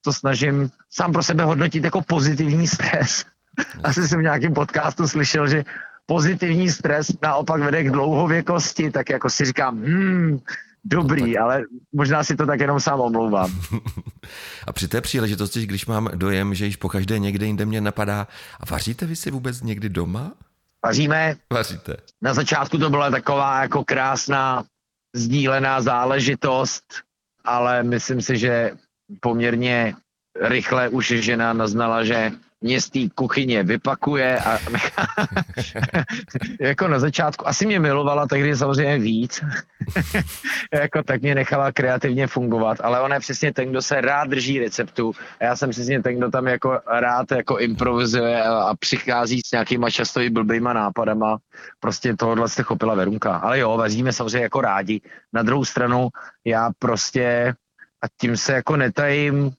to 0.00 0.12
snažím 0.12 0.70
sám 0.90 1.12
pro 1.12 1.22
sebe 1.22 1.44
hodnotit 1.44 1.84
jako 1.84 2.02
pozitivní 2.02 2.66
stres. 2.66 3.24
Asi 3.84 4.08
jsem 4.08 4.18
v 4.18 4.22
nějakém 4.22 4.54
podcastu 4.54 5.08
slyšel, 5.08 5.48
že 5.48 5.64
pozitivní 6.06 6.70
stres 6.70 7.12
naopak 7.22 7.60
vede 7.60 7.84
k 7.84 7.90
dlouhověkosti, 7.90 8.90
tak 8.90 9.10
jako 9.10 9.30
si 9.30 9.44
říkám, 9.44 9.82
hmm, 9.82 10.38
dobrý, 10.84 11.22
no 11.22 11.32
tak... 11.32 11.42
ale 11.42 11.62
možná 11.92 12.24
si 12.24 12.36
to 12.36 12.46
tak 12.46 12.60
jenom 12.60 12.80
sám 12.80 13.00
omlouvám. 13.00 13.60
a 14.66 14.72
při 14.72 14.88
té 14.88 15.00
příležitosti, 15.00 15.66
když 15.66 15.86
mám 15.86 16.08
dojem, 16.14 16.54
že 16.54 16.66
již 16.66 16.76
po 16.76 16.88
každé 16.88 17.18
někde 17.18 17.46
jinde 17.46 17.66
mě 17.66 17.80
napadá, 17.80 18.26
a 18.60 18.66
vaříte 18.70 19.06
vy 19.06 19.16
si 19.16 19.30
vůbec 19.30 19.62
někdy 19.62 19.88
doma? 19.88 20.32
Vaříme. 20.84 21.36
Vaříte. 21.52 21.96
Na 22.22 22.34
začátku 22.34 22.78
to 22.78 22.90
byla 22.90 23.10
taková 23.10 23.62
jako 23.62 23.84
krásná 23.84 24.64
sdílená 25.14 25.82
záležitost, 25.82 26.84
ale 27.44 27.82
myslím 27.82 28.22
si, 28.22 28.38
že 28.38 28.70
poměrně 29.20 29.94
rychle 30.40 30.88
už 30.88 31.06
žena 31.06 31.52
naznala, 31.52 32.04
že 32.04 32.32
mě 32.60 32.80
z 32.80 32.90
té 32.90 32.98
kuchyně 33.14 33.62
vypakuje 33.62 34.38
a 34.38 34.58
jako 36.60 36.88
na 36.88 36.98
začátku, 36.98 37.48
asi 37.48 37.66
mě 37.66 37.80
milovala 37.80 38.26
tehdy 38.26 38.56
samozřejmě 38.56 38.98
víc, 38.98 39.44
jako 40.72 41.02
tak 41.02 41.22
mě 41.22 41.34
nechala 41.34 41.72
kreativně 41.72 42.26
fungovat, 42.26 42.78
ale 42.80 43.00
ona 43.00 43.14
je 43.14 43.20
přesně 43.20 43.52
ten, 43.52 43.70
kdo 43.70 43.82
se 43.82 44.00
rád 44.00 44.28
drží 44.28 44.58
receptu. 44.58 45.12
A 45.40 45.44
já 45.44 45.56
jsem 45.56 45.70
přesně 45.70 46.02
ten, 46.02 46.16
kdo 46.16 46.30
tam 46.30 46.46
jako 46.46 46.80
rád 46.86 47.30
jako 47.30 47.58
improvizuje 47.58 48.42
a, 48.42 48.74
přichází 48.78 49.40
s 49.46 49.52
nějakýma 49.52 49.90
často 49.90 50.20
i 50.20 50.30
blbýma 50.30 50.72
nápadama, 50.72 51.36
prostě 51.80 52.16
tohohle 52.16 52.48
se 52.48 52.62
chopila 52.62 52.94
Verunka, 52.94 53.36
ale 53.36 53.58
jo, 53.58 53.76
vaříme 53.76 54.12
samozřejmě 54.12 54.42
jako 54.42 54.60
rádi, 54.60 55.00
na 55.32 55.42
druhou 55.42 55.64
stranu 55.64 56.08
já 56.44 56.70
prostě 56.78 57.54
a 58.02 58.06
tím 58.20 58.36
se 58.36 58.52
jako 58.52 58.76
netajím, 58.76 59.50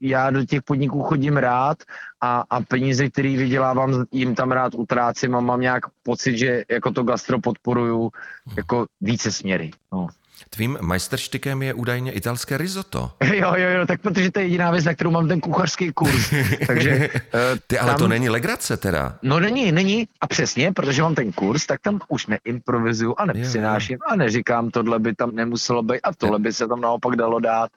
já 0.00 0.30
do 0.30 0.44
těch 0.44 0.62
podniků 0.62 1.02
chodím 1.02 1.36
rád 1.36 1.78
a, 2.20 2.44
a 2.50 2.60
peníze, 2.60 3.10
které 3.10 3.36
vydělávám, 3.36 4.04
jim 4.12 4.34
tam 4.34 4.52
rád 4.52 4.74
utrácím 4.74 5.34
a 5.34 5.40
mám 5.40 5.60
nějak 5.60 5.82
pocit, 6.02 6.38
že 6.38 6.64
jako 6.70 6.90
to 6.90 7.02
gastro 7.02 7.40
podporuju 7.40 8.10
jako 8.56 8.86
více 9.00 9.32
směry. 9.32 9.70
No. 9.92 10.08
Tvým 10.50 10.78
majsterštikem 10.80 11.62
je 11.62 11.74
údajně 11.74 12.12
italské 12.12 12.58
risotto. 12.58 13.10
Jo, 13.34 13.54
jo, 13.56 13.68
jo, 13.70 13.86
tak 13.86 14.00
protože 14.00 14.30
to 14.30 14.38
je 14.38 14.44
jediná 14.44 14.70
věc, 14.70 14.84
na 14.84 14.94
kterou 14.94 15.10
mám 15.10 15.28
ten 15.28 15.40
kuchařský 15.40 15.92
kurz. 15.92 16.34
Takže, 16.66 17.08
uh, 17.12 17.40
Ty, 17.66 17.78
ale 17.78 17.90
tam... 17.90 17.98
to 17.98 18.08
není 18.08 18.28
legrace 18.28 18.76
teda. 18.76 19.18
No 19.22 19.40
není, 19.40 19.72
není. 19.72 20.08
A 20.20 20.26
přesně, 20.26 20.72
protože 20.72 21.02
mám 21.02 21.14
ten 21.14 21.32
kurz, 21.32 21.66
tak 21.66 21.80
tam 21.80 22.00
už 22.08 22.26
neimprovizuju 22.26 23.14
a 23.18 23.24
nepřináším 23.24 23.98
a 24.10 24.16
neříkám, 24.16 24.70
tohle 24.70 24.98
by 24.98 25.14
tam 25.14 25.34
nemuselo 25.34 25.82
být 25.82 26.00
a 26.02 26.14
tohle 26.14 26.38
by 26.38 26.52
se 26.52 26.68
tam 26.68 26.80
naopak 26.80 27.16
dalo 27.16 27.40
dát 27.40 27.70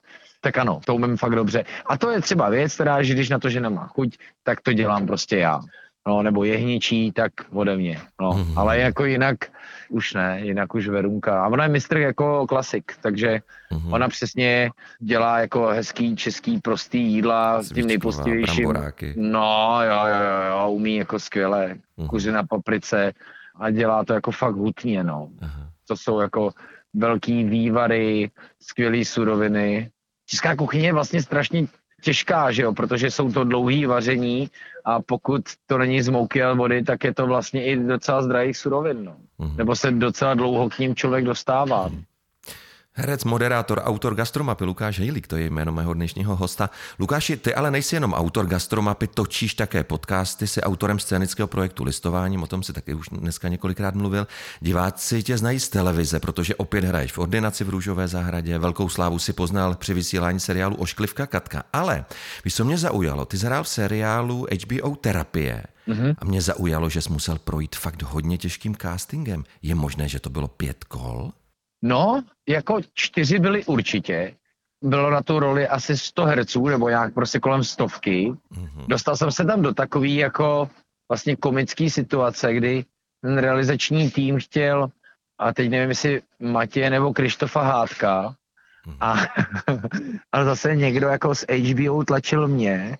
tak 0.44 0.58
ano, 0.58 0.80
to 0.84 0.94
umím 0.94 1.16
fakt 1.16 1.34
dobře. 1.34 1.64
A 1.86 1.98
to 1.98 2.10
je 2.10 2.20
třeba 2.20 2.48
věc, 2.48 2.74
která, 2.74 3.02
že 3.02 3.14
když 3.14 3.28
na 3.28 3.38
to 3.38 3.48
žena 3.48 3.68
má 3.68 3.86
chuť, 3.86 4.18
tak 4.42 4.60
to 4.60 4.72
dělám 4.72 5.06
prostě 5.06 5.36
já. 5.36 5.60
No, 6.06 6.22
nebo 6.22 6.44
jehničí, 6.44 7.12
tak 7.12 7.32
ode 7.50 7.76
mě. 7.76 8.00
No, 8.20 8.30
mm-hmm. 8.30 8.52
ale 8.56 8.78
jako 8.78 9.04
jinak 9.04 9.36
už 9.94 10.14
ne, 10.14 10.40
jinak 10.42 10.74
už 10.74 10.88
Verunka. 10.88 11.44
A 11.44 11.48
ona 11.48 11.64
je 11.64 11.70
mistr 11.70 11.96
jako 11.96 12.46
klasik, 12.46 12.92
takže 13.00 13.40
mm-hmm. 13.72 13.94
ona 13.94 14.08
přesně 14.08 14.70
dělá 14.98 15.38
jako 15.38 15.66
hezký 15.66 16.16
český 16.16 16.60
prostý 16.60 16.98
jídla 16.98 17.62
s 17.62 17.68
tím 17.68 17.86
nejpostivějším. 17.86 18.72
No, 19.16 19.78
jo, 19.82 20.00
jo, 20.06 20.50
jo, 20.50 20.70
umí 20.70 20.96
jako 20.96 21.18
skvěle. 21.18 21.74
Mm-hmm. 21.98 22.06
Kuře 22.06 22.32
na 22.32 22.42
paprice 22.42 23.12
a 23.60 23.70
dělá 23.70 24.04
to 24.04 24.12
jako 24.12 24.30
fakt 24.30 24.54
hutně, 24.54 25.04
no. 25.04 25.28
Mm-hmm. 25.40 25.66
To 25.88 25.96
jsou 25.96 26.20
jako 26.20 26.50
velký 26.94 27.44
vývary, 27.44 28.30
skvělé 28.60 29.04
suroviny 29.04 29.90
česká 30.26 30.56
kuchyně 30.56 30.86
je 30.88 30.92
vlastně 30.92 31.22
strašně 31.22 31.66
těžká, 32.04 32.52
že 32.52 32.62
jo, 32.62 32.72
protože 32.72 33.10
jsou 33.10 33.32
to 33.32 33.44
dlouhý 33.44 33.86
vaření 33.86 34.50
a 34.84 35.00
pokud 35.00 35.40
to 35.66 35.78
není 35.78 36.02
z 36.02 36.08
mouky 36.08 36.42
a 36.42 36.52
vody, 36.52 36.82
tak 36.84 37.04
je 37.04 37.14
to 37.14 37.26
vlastně 37.26 37.64
i 37.64 37.76
docela 37.76 38.22
zdravých 38.22 38.56
surovin, 38.56 39.04
no. 39.04 39.16
Mm-hmm. 39.40 39.56
Nebo 39.56 39.76
se 39.76 39.90
docela 39.90 40.34
dlouho 40.34 40.68
k 40.70 40.78
ním 40.78 40.94
člověk 40.94 41.24
dostává. 41.24 41.88
Mm-hmm. 41.88 42.04
Herec, 42.96 43.24
moderátor, 43.24 43.82
autor 43.84 44.14
gastromapy 44.14 44.64
Lukáš 44.64 44.98
Hejlík, 44.98 45.26
to 45.26 45.36
je 45.36 45.50
jméno 45.50 45.72
mého 45.72 45.94
dnešního 45.94 46.36
hosta. 46.36 46.70
Lukáši, 46.98 47.36
ty 47.36 47.54
ale 47.54 47.70
nejsi 47.70 47.96
jenom 47.96 48.14
autor 48.14 48.46
gastromapy, 48.46 49.06
točíš 49.06 49.54
také 49.54 49.84
podcasty, 49.84 50.46
jsi 50.46 50.62
autorem 50.62 50.98
scénického 50.98 51.46
projektu 51.46 51.84
Listování, 51.84 52.38
o 52.38 52.46
tom 52.46 52.62
si 52.62 52.72
taky 52.72 52.94
už 52.94 53.08
dneska 53.08 53.48
několikrát 53.48 53.94
mluvil. 53.94 54.26
Diváci 54.60 55.22
tě 55.22 55.38
znají 55.38 55.60
z 55.60 55.68
televize, 55.68 56.20
protože 56.20 56.54
opět 56.54 56.84
hraješ 56.84 57.12
v 57.12 57.18
ordinaci 57.18 57.64
v 57.64 57.68
Růžové 57.68 58.08
zahradě, 58.08 58.58
velkou 58.58 58.88
slávu 58.88 59.18
si 59.18 59.32
poznal 59.32 59.74
při 59.74 59.94
vysílání 59.94 60.40
seriálu 60.40 60.76
Ošklivka 60.76 61.26
Katka. 61.26 61.62
Ale 61.72 62.04
víš, 62.44 62.54
co 62.54 62.64
mě 62.64 62.78
zaujalo? 62.78 63.24
Ty 63.24 63.36
zhrál 63.36 63.64
v 63.64 63.68
seriálu 63.68 64.46
HBO 64.62 64.96
Terapie. 64.96 65.62
Mm-hmm. 65.88 66.14
A 66.18 66.24
mě 66.24 66.42
zaujalo, 66.42 66.90
že 66.90 67.02
jsi 67.02 67.12
musel 67.12 67.38
projít 67.38 67.76
fakt 67.76 68.02
hodně 68.02 68.38
těžkým 68.38 68.76
castingem. 68.76 69.44
Je 69.62 69.74
možné, 69.74 70.08
že 70.08 70.20
to 70.20 70.30
bylo 70.30 70.48
pět 70.48 70.84
kol? 70.84 71.32
No, 71.84 72.22
jako 72.48 72.80
čtyři 72.94 73.38
byly 73.38 73.64
určitě. 73.64 74.34
Bylo 74.82 75.10
na 75.10 75.22
tu 75.22 75.38
roli 75.38 75.68
asi 75.68 75.96
100 75.98 76.24
herců, 76.24 76.68
nebo 76.68 76.88
nějak 76.88 77.14
prostě 77.14 77.40
kolem 77.40 77.64
stovky. 77.64 78.32
Mm-hmm. 78.32 78.86
Dostal 78.86 79.16
jsem 79.16 79.32
se 79.32 79.44
tam 79.44 79.62
do 79.62 79.74
takový 79.74 80.16
jako 80.16 80.70
vlastně 81.08 81.36
komický 81.36 81.90
situace, 81.90 82.54
kdy 82.54 82.84
ten 83.22 83.38
realizační 83.38 84.10
tým 84.10 84.40
chtěl, 84.40 84.88
a 85.38 85.52
teď 85.52 85.70
nevím, 85.70 85.88
jestli 85.88 86.22
Matěje 86.40 86.90
nebo 86.90 87.12
Krištofa 87.12 87.62
Hádka, 87.62 88.34
a, 89.00 89.14
ale 90.32 90.44
zase 90.44 90.76
někdo 90.76 91.08
jako 91.08 91.34
z 91.34 91.44
HBO 91.48 92.04
tlačil 92.04 92.48
mě, 92.48 92.98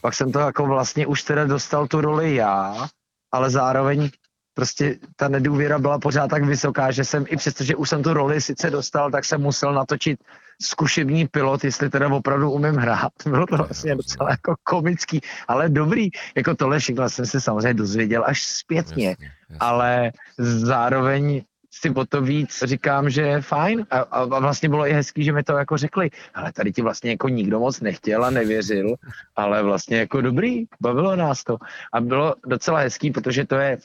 pak 0.00 0.14
jsem 0.14 0.32
to 0.32 0.38
jako 0.38 0.66
vlastně 0.66 1.06
už 1.06 1.22
teda 1.22 1.44
dostal 1.44 1.86
tu 1.86 2.00
roli 2.00 2.34
já, 2.34 2.88
ale 3.32 3.50
zároveň 3.50 4.10
prostě 4.56 4.96
ta 5.16 5.28
nedůvěra 5.28 5.78
byla 5.78 5.98
pořád 5.98 6.28
tak 6.28 6.44
vysoká, 6.44 6.90
že 6.90 7.04
jsem 7.04 7.24
i 7.28 7.36
přesto, 7.36 7.64
že 7.64 7.76
už 7.76 7.88
jsem 7.88 8.02
tu 8.02 8.12
roli 8.12 8.40
sice 8.40 8.70
dostal, 8.70 9.10
tak 9.10 9.24
jsem 9.24 9.40
musel 9.40 9.74
natočit 9.74 10.20
zkušební 10.62 11.28
pilot, 11.28 11.64
jestli 11.64 11.90
teda 11.90 12.08
opravdu 12.08 12.50
umím 12.50 12.74
hrát. 12.74 13.12
Bylo 13.28 13.46
to 13.46 13.56
vlastně 13.56 13.94
docela 13.94 14.30
jako 14.30 14.54
komický, 14.64 15.20
ale 15.48 15.68
dobrý. 15.68 16.08
Jako 16.36 16.54
tohle 16.54 16.78
všechno 16.78 17.10
jsem 17.10 17.26
se 17.26 17.40
samozřejmě 17.40 17.74
dozvěděl 17.74 18.24
až 18.26 18.42
zpětně, 18.42 19.08
jasně, 19.08 19.28
jasně. 19.48 19.56
ale 19.60 20.12
zároveň 20.38 21.44
si 21.70 21.90
o 21.90 22.06
to 22.06 22.22
víc 22.22 22.62
říkám, 22.64 23.10
že 23.10 23.22
je 23.22 23.40
fajn 23.40 23.86
a, 23.90 23.98
a 23.98 24.24
vlastně 24.24 24.68
bylo 24.68 24.88
i 24.88 24.92
hezký, 24.92 25.24
že 25.24 25.32
mi 25.32 25.42
to 25.42 25.52
jako 25.52 25.76
řekli, 25.76 26.10
ale 26.34 26.52
tady 26.52 26.72
ti 26.72 26.82
vlastně 26.82 27.10
jako 27.10 27.28
nikdo 27.28 27.60
moc 27.60 27.80
nechtěl 27.80 28.24
a 28.24 28.30
nevěřil, 28.30 28.94
ale 29.36 29.62
vlastně 29.62 29.96
jako 30.08 30.20
dobrý, 30.20 30.64
bavilo 30.80 31.16
nás 31.16 31.44
to 31.44 31.56
a 31.92 32.00
bylo 32.00 32.34
docela 32.46 32.78
hezký, 32.78 33.10
protože 33.10 33.44
to 33.44 33.54
je 33.54 33.78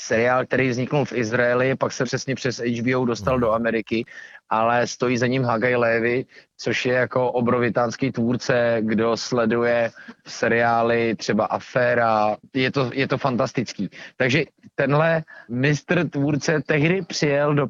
seriál, 0.00 0.46
který 0.46 0.68
vzniknul 0.68 1.04
v 1.04 1.12
Izraeli, 1.12 1.76
pak 1.76 1.92
se 1.92 2.04
přesně 2.04 2.34
přes 2.34 2.58
HBO 2.58 3.04
dostal 3.04 3.38
do 3.38 3.52
Ameriky, 3.52 4.04
ale 4.48 4.86
stojí 4.86 5.18
za 5.18 5.26
ním 5.26 5.44
Hagaj 5.44 5.76
Levy, 5.76 6.24
což 6.56 6.86
je 6.86 6.94
jako 6.94 7.32
obrovitánský 7.32 8.12
tvůrce, 8.12 8.76
kdo 8.80 9.16
sleduje 9.16 9.90
seriály, 10.26 11.16
třeba 11.16 11.44
Aféra, 11.44 12.36
je 12.54 12.70
to, 12.70 12.90
je 12.94 13.08
to 13.08 13.18
fantastický. 13.18 13.90
Takže 14.16 14.44
tenhle 14.74 15.22
mistr 15.48 16.08
tvůrce 16.08 16.62
tehdy 16.66 17.02
přijel 17.02 17.54
do, 17.54 17.66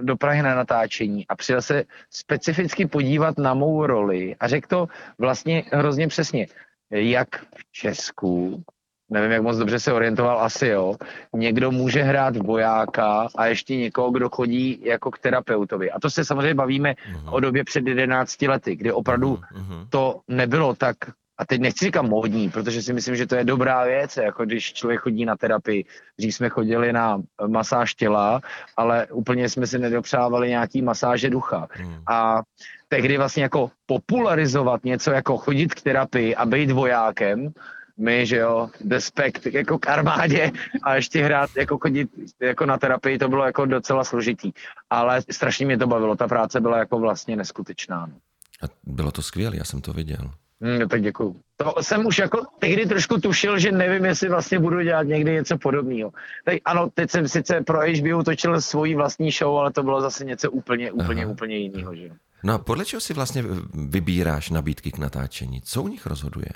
do 0.00 0.16
Prahy 0.16 0.42
na 0.42 0.54
natáčení 0.54 1.28
a 1.28 1.36
přijel 1.36 1.62
se 1.62 1.84
specificky 2.10 2.86
podívat 2.86 3.38
na 3.38 3.54
mou 3.54 3.86
roli 3.86 4.36
a 4.40 4.48
řekl 4.48 4.68
to 4.68 4.86
vlastně 5.18 5.64
hrozně 5.72 6.08
přesně, 6.08 6.46
jak 6.90 7.28
v 7.40 7.72
Česku 7.72 8.62
nevím, 9.10 9.30
jak 9.30 9.42
moc 9.42 9.56
dobře 9.56 9.80
se 9.80 9.92
orientoval, 9.92 10.40
asi 10.40 10.66
jo, 10.66 10.96
někdo 11.36 11.70
může 11.70 12.02
hrát 12.02 12.36
vojáka 12.36 13.28
a 13.36 13.46
ještě 13.46 13.76
někoho, 13.76 14.10
kdo 14.10 14.28
chodí 14.28 14.80
jako 14.84 15.10
k 15.10 15.18
terapeutovi. 15.18 15.90
A 15.90 16.00
to 16.00 16.10
se 16.10 16.24
samozřejmě 16.24 16.54
bavíme 16.54 16.92
uh-huh. 16.92 17.34
o 17.34 17.40
době 17.40 17.64
před 17.64 17.86
11 17.86 18.42
lety, 18.42 18.76
kdy 18.76 18.92
opravdu 18.92 19.34
uh-huh. 19.34 19.86
to 19.90 20.20
nebylo 20.28 20.74
tak 20.74 20.96
a 21.40 21.46
teď 21.46 21.60
nechci 21.60 21.84
říkat 21.84 22.02
módní, 22.02 22.50
protože 22.50 22.82
si 22.82 22.92
myslím, 22.92 23.16
že 23.16 23.26
to 23.26 23.34
je 23.34 23.44
dobrá 23.44 23.84
věc, 23.84 24.16
jako 24.16 24.44
když 24.44 24.72
člověk 24.72 25.00
chodí 25.00 25.24
na 25.24 25.36
terapii. 25.36 25.84
Dřív 26.18 26.34
jsme 26.34 26.48
chodili 26.48 26.92
na 26.92 27.22
masáž 27.46 27.94
těla, 27.94 28.40
ale 28.76 29.06
úplně 29.06 29.48
jsme 29.48 29.66
si 29.66 29.78
nedopřávali 29.78 30.48
nějaký 30.48 30.82
masáže 30.82 31.30
ducha. 31.30 31.68
Hmm. 31.70 32.02
A 32.08 32.42
tehdy 32.88 33.16
vlastně 33.16 33.42
jako 33.42 33.70
popularizovat 33.86 34.84
něco 34.84 35.10
jako 35.10 35.36
chodit 35.36 35.74
k 35.74 35.82
terapii 35.82 36.36
a 36.36 36.46
být 36.46 36.70
vojákem, 36.70 37.52
my, 38.00 38.26
že 38.26 38.36
jo, 38.36 38.70
despekt 38.80 39.46
jako 39.46 39.78
k 39.78 39.88
armádě 39.88 40.52
a 40.82 40.94
ještě 40.94 41.24
hrát, 41.24 41.50
jako 41.56 41.78
chodit 41.78 42.08
jako 42.40 42.66
na 42.66 42.78
terapii, 42.78 43.18
to 43.18 43.28
bylo 43.28 43.44
jako 43.44 43.66
docela 43.66 44.04
složitý. 44.04 44.52
Ale 44.90 45.22
strašně 45.30 45.66
mě 45.66 45.78
to 45.78 45.86
bavilo, 45.86 46.16
ta 46.16 46.28
práce 46.28 46.60
byla 46.60 46.78
jako 46.78 46.98
vlastně 46.98 47.36
neskutečná. 47.36 48.06
No. 48.06 48.14
A 48.62 48.66
bylo 48.84 49.10
to 49.10 49.22
skvělé, 49.22 49.56
já 49.56 49.64
jsem 49.64 49.80
to 49.80 49.92
viděl. 49.92 50.30
Hmm, 50.60 50.88
tak 50.88 51.02
děkuju. 51.02 51.40
To 51.56 51.74
jsem 51.82 52.06
už 52.06 52.18
jako 52.18 52.46
tehdy 52.58 52.86
trošku 52.86 53.20
tušil, 53.20 53.58
že 53.58 53.72
nevím, 53.72 54.04
jestli 54.04 54.28
vlastně 54.28 54.58
budu 54.58 54.82
dělat 54.82 55.02
někdy 55.02 55.32
něco 55.32 55.58
podobného. 55.58 56.12
Tak 56.44 56.54
ano, 56.64 56.90
teď 56.94 57.10
jsem 57.10 57.28
sice 57.28 57.60
pro 57.60 57.80
HBO 57.80 58.22
točil 58.22 58.60
svoji 58.60 58.94
vlastní 58.94 59.30
show, 59.30 59.56
ale 59.56 59.72
to 59.72 59.82
bylo 59.82 60.00
zase 60.00 60.24
něco 60.24 60.50
úplně, 60.50 60.92
úplně, 60.92 61.22
Aha. 61.22 61.32
úplně 61.32 61.56
jiného. 61.56 61.94
Že? 61.94 62.10
No 62.42 62.54
a 62.54 62.58
podle 62.58 62.84
čeho 62.84 63.00
si 63.00 63.14
vlastně 63.14 63.44
vybíráš 63.74 64.50
nabídky 64.50 64.92
k 64.92 64.98
natáčení? 64.98 65.60
Co 65.60 65.82
u 65.82 65.88
nich 65.88 66.06
rozhoduje? 66.06 66.48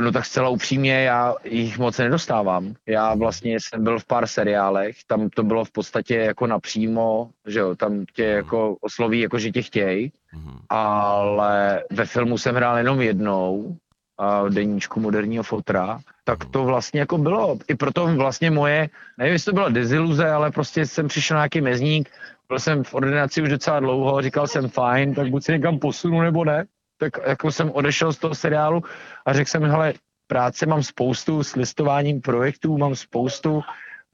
No 0.00 0.12
tak 0.12 0.26
zcela 0.26 0.48
upřímně, 0.48 1.02
já 1.02 1.34
jich 1.44 1.78
moc 1.78 1.98
nedostávám. 1.98 2.74
Já 2.86 3.14
vlastně 3.14 3.56
jsem 3.60 3.84
byl 3.84 3.98
v 3.98 4.04
pár 4.04 4.26
seriálech, 4.26 4.96
tam 5.06 5.28
to 5.28 5.42
bylo 5.42 5.64
v 5.64 5.70
podstatě 5.70 6.14
jako 6.16 6.46
napřímo, 6.46 7.30
že 7.46 7.58
jo, 7.58 7.74
tam 7.74 8.04
tě 8.14 8.26
mhm. 8.26 8.36
jako 8.36 8.76
osloví, 8.80 9.20
jako 9.20 9.38
že 9.38 9.50
tě 9.50 9.62
chtějí, 9.62 10.12
mhm. 10.34 10.58
ale 10.68 11.84
ve 11.90 12.06
filmu 12.06 12.38
jsem 12.38 12.54
hrál 12.54 12.78
jenom 12.78 13.00
jednou, 13.00 13.76
deníčku 14.48 15.00
moderního 15.00 15.42
fotra, 15.42 16.00
tak 16.24 16.44
to 16.44 16.64
vlastně 16.64 17.00
jako 17.00 17.18
bylo. 17.18 17.58
I 17.68 17.74
proto 17.74 18.06
vlastně 18.06 18.50
moje, 18.50 18.88
nevím, 19.18 19.32
jestli 19.32 19.50
to 19.50 19.54
byla 19.54 19.68
deziluze, 19.68 20.30
ale 20.30 20.50
prostě 20.50 20.86
jsem 20.86 21.08
přišel 21.08 21.34
na 21.34 21.40
nějaký 21.40 21.60
mezník, 21.60 22.10
byl 22.48 22.58
jsem 22.58 22.84
v 22.84 22.94
ordinaci 22.94 23.42
už 23.42 23.48
docela 23.48 23.80
dlouho, 23.80 24.22
říkal 24.22 24.46
jsem 24.46 24.68
fajn, 24.68 25.14
tak 25.14 25.30
buď 25.30 25.44
se 25.44 25.52
někam 25.52 25.78
posunu 25.78 26.20
nebo 26.20 26.44
ne 26.44 26.66
tak 27.00 27.12
jako 27.26 27.52
jsem 27.52 27.70
odešel 27.70 28.12
z 28.12 28.18
toho 28.18 28.34
seriálu 28.34 28.82
a 29.26 29.32
řekl 29.32 29.50
jsem, 29.50 29.64
hele, 29.64 29.94
práce 30.26 30.66
mám 30.66 30.82
spoustu 30.82 31.42
s 31.42 31.56
listováním 31.56 32.20
projektů, 32.20 32.78
mám 32.78 32.96
spoustu, 32.96 33.62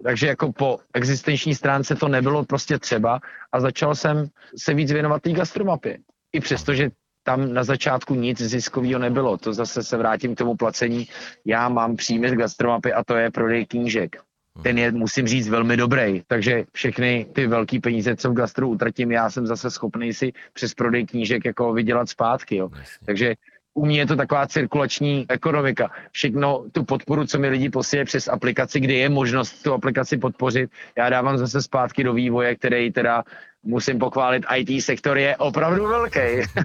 takže 0.02 0.26
jako 0.26 0.52
po 0.52 0.78
existenční 0.94 1.54
stránce 1.54 1.94
to 1.94 2.08
nebylo 2.08 2.44
prostě 2.44 2.78
třeba 2.78 3.20
a 3.52 3.60
začal 3.60 3.94
jsem 3.94 4.26
se 4.58 4.74
víc 4.74 4.92
věnovat 4.92 5.22
té 5.22 5.32
gastromapě. 5.32 5.98
I 6.32 6.40
přesto, 6.40 6.74
že 6.74 6.90
tam 7.26 7.52
na 7.52 7.64
začátku 7.64 8.14
nic 8.14 8.38
ziskového 8.42 8.98
nebylo. 8.98 9.36
To 9.36 9.52
zase 9.52 9.82
se 9.82 9.96
vrátím 9.96 10.34
k 10.34 10.38
tomu 10.38 10.54
placení. 10.54 11.08
Já 11.44 11.68
mám 11.68 11.96
příjmy 11.96 12.30
z 12.30 12.34
gastromapy 12.34 12.92
a 12.92 13.04
to 13.04 13.16
je 13.16 13.30
prodej 13.30 13.66
knížek. 13.66 14.16
Ten 14.62 14.78
je, 14.78 14.92
musím 14.92 15.26
říct, 15.26 15.48
velmi 15.48 15.76
dobrý. 15.76 16.22
Takže 16.26 16.64
všechny 16.72 17.26
ty 17.32 17.46
velké 17.46 17.80
peníze, 17.80 18.16
co 18.16 18.30
v 18.30 18.34
gastru 18.34 18.68
utratím, 18.68 19.12
já 19.12 19.30
jsem 19.30 19.46
zase 19.46 19.70
schopný 19.70 20.12
si 20.14 20.32
přes 20.52 20.74
prodej 20.74 21.06
knížek 21.06 21.44
jako 21.44 21.72
vydělat 21.72 22.08
zpátky. 22.08 22.56
Jo. 22.56 22.70
Takže 23.04 23.34
u 23.76 23.86
mě 23.86 23.98
je 23.98 24.06
to 24.06 24.16
taková 24.16 24.46
cirkulační 24.46 25.26
ekonomika. 25.28 25.90
Všechno 26.12 26.64
tu 26.72 26.84
podporu, 26.84 27.26
co 27.26 27.38
mi 27.38 27.48
lidi 27.48 27.70
posílají 27.70 28.04
přes 28.04 28.28
aplikaci, 28.28 28.80
kdy 28.80 28.94
je 28.94 29.08
možnost 29.08 29.62
tu 29.62 29.72
aplikaci 29.72 30.16
podpořit, 30.16 30.70
já 30.98 31.10
dávám 31.10 31.38
zase 31.38 31.62
zpátky 31.62 32.04
do 32.04 32.12
vývoje, 32.12 32.56
který 32.56 32.92
teda 32.92 33.24
musím 33.62 33.98
pochválit, 33.98 34.44
IT 34.56 34.84
sektor 34.84 35.18
je 35.18 35.36
opravdu 35.36 35.88
velký. 35.88 36.20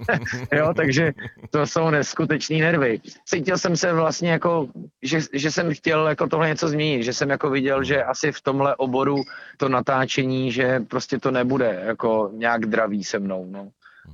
jo, 0.54 0.74
takže 0.76 1.12
to 1.50 1.66
jsou 1.68 1.90
neskutečný 1.90 2.62
nervy. 2.62 3.00
Cítil 3.26 3.58
jsem 3.58 3.76
se 3.76 3.94
vlastně 3.94 4.32
jako, 4.32 4.68
že, 5.02 5.20
že 5.34 5.52
jsem 5.52 5.74
chtěl 5.74 6.08
jako 6.08 6.28
tohle 6.28 6.48
něco 6.48 6.68
změnit, 6.68 7.04
že 7.04 7.14
jsem 7.14 7.30
jako 7.30 7.50
viděl, 7.50 7.84
že 7.84 8.04
asi 8.04 8.32
v 8.32 8.42
tomhle 8.42 8.76
oboru 8.76 9.16
to 9.58 9.70
natáčení, 9.70 10.52
že 10.52 10.80
prostě 10.80 11.20
to 11.20 11.32
nebude 11.32 11.84
jako 11.86 12.32
nějak 12.34 12.66
dravý 12.66 13.04
se 13.04 13.20
mnou. 13.20 13.46
No. 13.52 13.70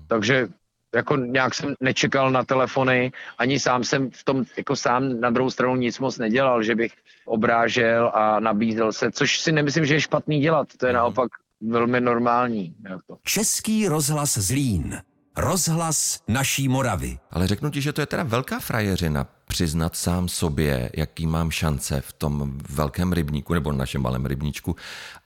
Takže 0.08 0.48
jako 0.96 1.16
nějak 1.16 1.56
jsem 1.56 1.74
nečekal 1.80 2.32
na 2.32 2.44
telefony, 2.44 3.12
ani 3.38 3.60
sám 3.60 3.84
jsem 3.84 4.10
v 4.12 4.24
tom 4.24 4.44
jako 4.58 4.76
sám 4.76 5.20
na 5.20 5.30
druhou 5.30 5.50
stranu 5.50 5.76
nic 5.76 6.00
moc 6.00 6.18
nedělal, 6.18 6.64
že 6.64 6.76
bych 6.76 6.94
obrážel 7.26 8.12
a 8.14 8.40
nabízel 8.40 8.94
se, 8.94 9.12
což 9.12 9.40
si 9.40 9.52
nemyslím, 9.52 9.86
že 9.86 9.94
je 9.94 10.02
špatný 10.02 10.40
dělat, 10.40 10.68
to 10.78 10.86
je 10.86 10.94
mhm. 10.94 10.98
naopak 10.98 11.32
velmi 11.62 12.02
normální. 12.02 12.76
Jako. 12.90 13.18
Český 13.24 13.88
rozhlas 13.88 14.38
Zlín. 14.38 15.02
Rozhlas 15.38 16.20
naší 16.28 16.68
Moravy. 16.68 17.20
Ale 17.32 17.48
řeknu 17.48 17.70
ti, 17.70 17.82
že 17.82 17.94
to 17.94 18.02
je 18.02 18.08
teda 18.08 18.24
velká 18.24 18.60
frajeřina 18.60 19.28
přiznat 19.48 19.96
sám 19.96 20.28
sobě, 20.28 20.90
jaký 20.98 21.28
mám 21.28 21.52
šance 21.52 22.02
v 22.02 22.14
tom 22.14 22.58
velkém 22.70 23.14
rybníku 23.14 23.54
nebo 23.54 23.72
našem 23.72 24.02
malém 24.02 24.26
rybníčku 24.26 24.76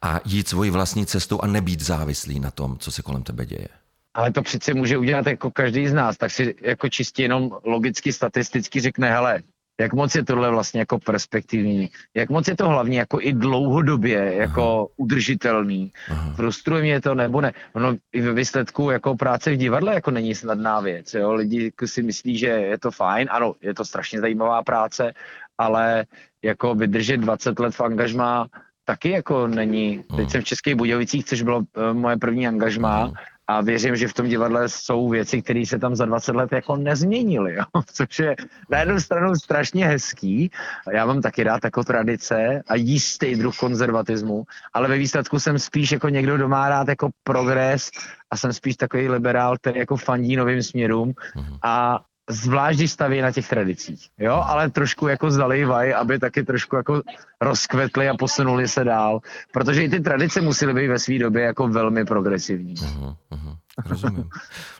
a 0.02 0.20
jít 0.26 0.48
svoji 0.48 0.72
vlastní 0.72 1.06
cestou 1.06 1.42
a 1.42 1.48
nebýt 1.48 1.82
závislý 1.82 2.40
na 2.40 2.52
tom, 2.52 2.78
co 2.78 2.92
se 2.92 3.02
kolem 3.02 3.24
tebe 3.24 3.46
děje. 3.46 3.68
Ale 4.14 4.32
to 4.32 4.42
přece 4.42 4.74
může 4.74 4.98
udělat 4.98 5.28
jako 5.28 5.52
každý 5.52 5.88
z 5.88 5.94
nás, 5.94 6.18
tak 6.18 6.32
si 6.32 6.56
jako 6.62 6.90
čistě 6.90 7.24
jenom 7.24 7.58
logicky, 7.64 8.14
statisticky 8.14 8.80
řekne, 8.80 9.12
hele, 9.12 9.42
jak 9.82 9.94
moc 9.94 10.16
je 10.16 10.26
tohle 10.26 10.50
vlastně 10.50 10.80
jako 10.80 11.00
perspektivní, 11.00 11.90
jak 12.16 12.30
moc 12.30 12.48
je 12.48 12.56
to 12.56 12.70
hlavně 12.70 13.00
jako 13.00 13.22
i 13.22 13.34
dlouhodobě 13.34 14.34
jako 14.36 14.62
Aha. 14.62 14.86
udržitelný. 14.98 15.92
Aha. 16.10 16.34
Frustruje 16.36 16.82
mě 16.82 17.02
to 17.02 17.16
nebo 17.16 17.42
ne. 17.42 17.54
Ono 17.74 17.96
i 18.12 18.22
ve 18.22 18.34
výsledku 18.34 18.92
jako 18.92 19.16
práce 19.16 19.52
v 19.52 19.58
divadle 19.58 19.94
jako 19.94 20.12
není 20.12 20.36
snadná 20.36 20.80
věc. 20.80 21.14
Jo? 21.14 21.34
Lidi 21.34 21.64
jako 21.64 21.88
si 21.88 22.04
myslí, 22.04 22.38
že 22.38 22.48
je 22.48 22.78
to 22.78 22.92
fajn, 22.92 23.28
ano, 23.32 23.56
je 23.62 23.74
to 23.74 23.86
strašně 23.86 24.20
zajímavá 24.20 24.64
práce, 24.64 25.14
ale 25.58 26.06
jako 26.44 26.76
vydržet 26.76 27.18
20 27.18 27.60
let 27.60 27.76
v 27.76 27.82
angažmá 27.82 28.48
taky 28.86 29.10
jako 29.10 29.48
není. 29.48 30.04
Teď 30.16 30.30
jsem 30.30 30.42
v 30.42 30.46
Českých 30.46 30.76
Budějovicích, 30.76 31.26
což 31.26 31.42
bylo 31.42 31.58
uh, 31.58 31.94
moje 31.94 32.18
první 32.18 32.48
angažmá 32.48 33.12
a 33.52 33.62
věřím, 33.62 33.96
že 33.96 34.08
v 34.08 34.14
tom 34.14 34.28
divadle 34.28 34.70
jsou 34.70 35.10
věci, 35.10 35.42
které 35.42 35.66
se 35.66 35.80
tam 35.80 35.96
za 35.96 36.06
20 36.06 36.36
let 36.36 36.52
jako 36.52 36.76
nezměnily, 36.76 37.56
jo? 37.56 37.64
což 37.94 38.20
je 38.20 38.36
na 38.70 38.80
jednu 38.80 39.00
stranu 39.00 39.36
strašně 39.36 39.88
hezký. 39.88 40.52
Já 40.92 41.06
mám 41.06 41.22
taky 41.22 41.44
rád 41.44 41.64
jako 41.64 41.84
tradice 41.84 42.64
a 42.68 42.76
jistý 42.76 43.36
druh 43.36 43.58
konzervatismu, 43.58 44.44
ale 44.74 44.88
ve 44.88 44.98
výsledku 44.98 45.40
jsem 45.40 45.60
spíš 45.60 45.92
jako 45.92 46.10
někdo, 46.10 46.36
kdo 46.36 46.48
má 46.48 46.70
rád 46.70 46.88
jako 46.88 47.10
progres 47.24 47.92
a 48.32 48.38
jsem 48.38 48.54
spíš 48.54 48.76
takový 48.76 49.10
liberál, 49.10 49.58
který 49.58 49.80
jako 49.80 49.98
fandí 49.98 50.36
novým 50.36 50.64
směrům 50.64 51.14
mhm. 51.36 51.58
a 51.64 52.00
zvlášť 52.32 52.80
když 52.80 52.92
staví 52.92 53.22
na 53.22 53.32
těch 53.32 53.48
tradicích, 53.48 54.10
jo, 54.20 54.44
ale 54.46 54.70
trošku 54.70 55.08
jako 55.08 55.32
zalejvají, 55.32 55.94
aby 55.94 56.20
taky 56.20 56.44
trošku 56.44 56.76
jako 56.76 57.02
rozkvetli 57.42 58.10
a 58.10 58.18
posunuli 58.18 58.68
se 58.68 58.84
dál, 58.84 59.20
protože 59.54 59.84
i 59.84 59.90
ty 59.90 60.00
tradice 60.00 60.42
musely 60.42 60.74
být 60.74 60.88
ve 60.88 61.00
své 61.00 61.20
době 61.20 61.44
jako 61.44 61.68
velmi 61.68 62.06
progresivní. 62.06 62.76
Uh-huh, 62.76 63.16
uh-huh, 63.32 63.58
rozumím. 63.86 64.30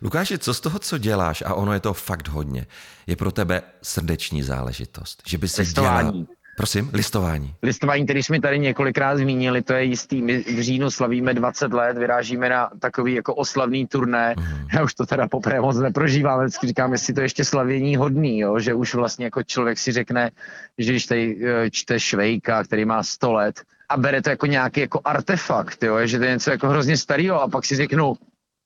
Lukáši, 0.02 0.38
co 0.38 0.54
z 0.54 0.60
toho, 0.60 0.80
co 0.80 0.98
děláš, 0.98 1.44
a 1.46 1.54
ono 1.54 1.74
je 1.74 1.80
to 1.80 1.94
fakt 1.94 2.28
hodně, 2.28 2.66
je 3.08 3.16
pro 3.16 3.32
tebe 3.32 3.62
srdeční 3.82 4.44
záležitost, 4.44 5.24
že 5.28 5.38
by 5.38 5.48
se 5.48 5.66
dělal, 5.66 6.14
Prosím, 6.56 6.90
listování. 6.94 7.56
Listování, 7.64 8.06
který 8.06 8.24
jsme 8.24 8.42
tady 8.42 8.60
několikrát 8.60 9.18
zmínili, 9.18 9.62
to 9.62 9.74
je 9.74 9.84
jistý. 9.84 10.22
My 10.22 10.38
v 10.38 10.62
říjnu 10.62 10.92
slavíme 10.92 11.34
20 11.34 11.74
let, 11.74 11.98
vyrážíme 11.98 12.50
na 12.50 12.70
takový 12.80 13.14
jako 13.14 13.36
oslavný 13.36 13.88
turné. 13.88 14.36
Mm. 14.38 14.68
Já 14.74 14.84
už 14.84 14.94
to 14.94 15.06
teda 15.06 15.28
poprvé 15.28 15.62
moc 15.62 15.78
neprožívám, 15.78 16.40
vždycky 16.40 16.68
říkám, 16.68 16.92
jestli 16.92 17.14
to 17.14 17.22
ještě 17.22 17.46
slavění 17.46 17.96
hodný, 17.96 18.40
jo? 18.40 18.60
že 18.60 18.74
už 18.74 18.96
vlastně 18.96 19.26
jako 19.26 19.44
člověk 19.44 19.78
si 19.78 19.92
řekne, 19.92 20.32
že 20.78 20.92
když 20.92 21.06
tady 21.06 21.38
eh, 21.44 21.70
čte 21.70 22.00
Švejka, 22.00 22.64
který 22.64 22.86
má 22.86 23.04
100 23.04 23.34
let, 23.34 23.62
a 23.90 23.98
bere 23.98 24.22
to 24.22 24.30
jako 24.30 24.46
nějaký 24.46 24.80
jako 24.80 25.02
artefakt, 25.04 25.84
jo? 25.84 26.08
že 26.08 26.18
to 26.18 26.24
je 26.24 26.32
něco 26.32 26.52
jako 26.52 26.70
hrozně 26.70 26.98
starého 26.98 27.42
a 27.42 27.48
pak 27.48 27.66
si 27.66 27.76
řeknu, 27.76 28.14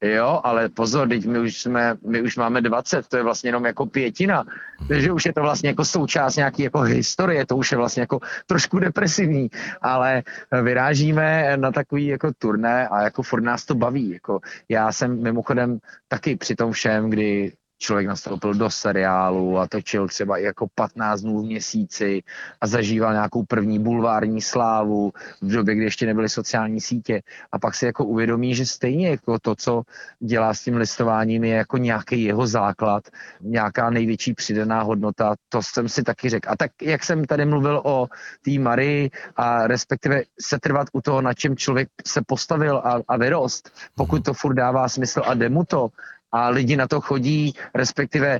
Jo, 0.05 0.41
ale 0.43 0.69
pozor, 0.69 1.07
teď 1.07 1.25
my 1.25 1.39
už, 1.39 1.61
jsme, 1.61 1.95
my 2.07 2.21
už 2.21 2.37
máme 2.37 2.61
20, 2.61 3.07
to 3.07 3.17
je 3.17 3.23
vlastně 3.23 3.47
jenom 3.47 3.65
jako 3.65 3.85
pětina, 3.85 4.43
takže 4.87 5.11
už 5.11 5.25
je 5.25 5.33
to 5.33 5.41
vlastně 5.41 5.69
jako 5.69 5.85
součást 5.85 6.35
nějaký 6.35 6.63
jako 6.63 6.81
historie, 6.81 7.45
to 7.45 7.57
už 7.57 7.71
je 7.71 7.77
vlastně 7.77 8.01
jako 8.01 8.19
trošku 8.45 8.79
depresivní, 8.79 9.49
ale 9.81 10.23
vyrážíme 10.63 11.57
na 11.57 11.71
takový 11.71 12.07
jako 12.07 12.31
turné 12.39 12.87
a 12.87 13.01
jako 13.01 13.23
furt 13.23 13.41
nás 13.41 13.65
to 13.65 13.75
baví. 13.75 14.09
Jako 14.09 14.39
já 14.69 14.91
jsem 14.91 15.23
mimochodem 15.23 15.79
taky 16.07 16.35
při 16.35 16.55
tom 16.55 16.71
všem, 16.71 17.09
kdy 17.09 17.53
člověk 17.77 18.07
nastoupil 18.07 18.53
do 18.53 18.69
seriálu 18.69 19.59
a 19.59 19.67
točil 19.67 20.07
třeba 20.07 20.37
i 20.37 20.43
jako 20.43 20.67
15 20.75 21.21
dnů 21.21 21.41
v 21.41 21.45
měsíci 21.45 22.23
a 22.61 22.67
zažíval 22.67 23.13
nějakou 23.13 23.43
první 23.43 23.79
bulvární 23.79 24.41
slávu 24.41 25.11
v 25.41 25.51
době, 25.51 25.75
kdy 25.75 25.83
ještě 25.83 26.05
nebyly 26.05 26.29
sociální 26.29 26.81
sítě 26.81 27.21
a 27.51 27.59
pak 27.59 27.75
si 27.75 27.85
jako 27.85 28.05
uvědomí, 28.05 28.55
že 28.55 28.65
stejně 28.65 29.09
jako 29.09 29.39
to, 29.39 29.55
co 29.55 29.83
dělá 30.19 30.53
s 30.53 30.63
tím 30.63 30.77
listováním, 30.77 31.43
je 31.43 31.55
jako 31.55 31.77
nějaký 31.77 32.23
jeho 32.23 32.47
základ, 32.47 33.03
nějaká 33.41 33.89
největší 33.89 34.33
přidaná 34.33 34.81
hodnota, 34.81 35.35
to 35.49 35.61
jsem 35.61 35.89
si 35.89 36.03
taky 36.03 36.29
řekl. 36.29 36.49
A 36.51 36.57
tak, 36.57 36.71
jak 36.81 37.03
jsem 37.03 37.25
tady 37.25 37.45
mluvil 37.45 37.81
o 37.85 38.07
té 38.45 38.51
Marii 38.59 39.11
a 39.35 39.67
respektive 39.67 40.23
se 40.41 40.59
trvat 40.59 40.87
u 40.93 41.01
toho, 41.01 41.21
na 41.21 41.33
čem 41.33 41.55
člověk 41.57 41.89
se 42.05 42.21
postavil 42.27 42.77
a, 42.77 42.99
a 43.07 43.17
vyrost, 43.17 43.71
pokud 43.95 44.25
to 44.25 44.33
furt 44.33 44.53
dává 44.53 44.89
smysl 44.89 45.21
a 45.25 45.33
jde 45.33 45.49
mu 45.49 45.63
to, 45.63 45.89
a 46.35 46.49
lidi 46.49 46.75
na 46.75 46.87
to 46.87 47.01
chodí, 47.01 47.53
respektive 47.75 48.39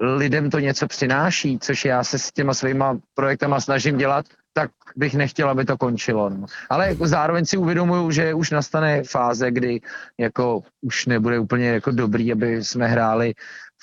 lidem 0.00 0.50
to 0.50 0.58
něco 0.58 0.86
přináší, 0.86 1.58
což 1.58 1.84
já 1.84 2.04
se 2.04 2.18
s 2.18 2.32
těma 2.32 2.54
svýma 2.54 2.98
projektama 3.14 3.60
snažím 3.60 3.96
dělat, 3.96 4.26
tak 4.52 4.70
bych 4.96 5.14
nechtěl, 5.14 5.50
aby 5.50 5.64
to 5.64 5.76
končilo. 5.78 6.30
No. 6.30 6.46
Ale 6.70 6.88
jako 6.88 7.06
zároveň 7.06 7.44
si 7.44 7.56
uvědomuju, 7.56 8.10
že 8.10 8.34
už 8.34 8.50
nastane 8.50 9.02
fáze, 9.02 9.50
kdy 9.50 9.80
jako 10.20 10.60
už 10.82 11.06
nebude 11.06 11.38
úplně 11.38 11.68
jako 11.68 11.90
dobrý, 11.90 12.32
aby 12.32 12.64
jsme 12.64 12.86
hráli 12.86 13.34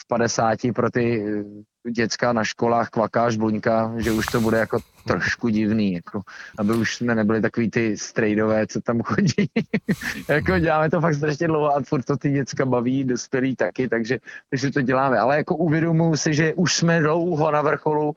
v 0.03 0.07
50 0.07 0.59
pro 0.75 0.91
ty 0.91 1.25
děcka 1.91 2.33
na 2.33 2.43
školách 2.43 2.89
kvakáš 2.89 3.37
buňka, 3.37 3.93
že 3.97 4.11
už 4.11 4.25
to 4.25 4.41
bude 4.41 4.57
jako 4.57 4.79
trošku 5.07 5.49
divný, 5.49 5.93
jako, 5.93 6.21
aby 6.57 6.73
už 6.73 6.95
jsme 6.95 7.15
nebyli 7.15 7.41
takový 7.41 7.69
ty 7.69 7.97
strejdové, 7.97 8.67
co 8.67 8.81
tam 8.81 9.01
chodí. 9.01 9.49
jako 10.29 10.59
děláme 10.59 10.89
to 10.89 11.01
fakt 11.01 11.15
strašně 11.15 11.47
dlouho 11.47 11.75
a 11.75 11.81
furt 11.81 12.03
to 12.03 12.17
ty 12.17 12.31
děcka 12.31 12.65
baví, 12.65 13.03
dospělí 13.03 13.55
taky, 13.55 13.89
takže, 13.89 14.19
takže 14.49 14.71
to 14.71 14.81
děláme. 14.81 15.19
Ale 15.19 15.37
jako 15.37 15.55
uvědomuji 15.55 16.15
si, 16.15 16.33
že 16.33 16.53
už 16.53 16.75
jsme 16.75 16.99
dlouho 16.99 17.51
na 17.51 17.61
vrcholu, 17.61 18.13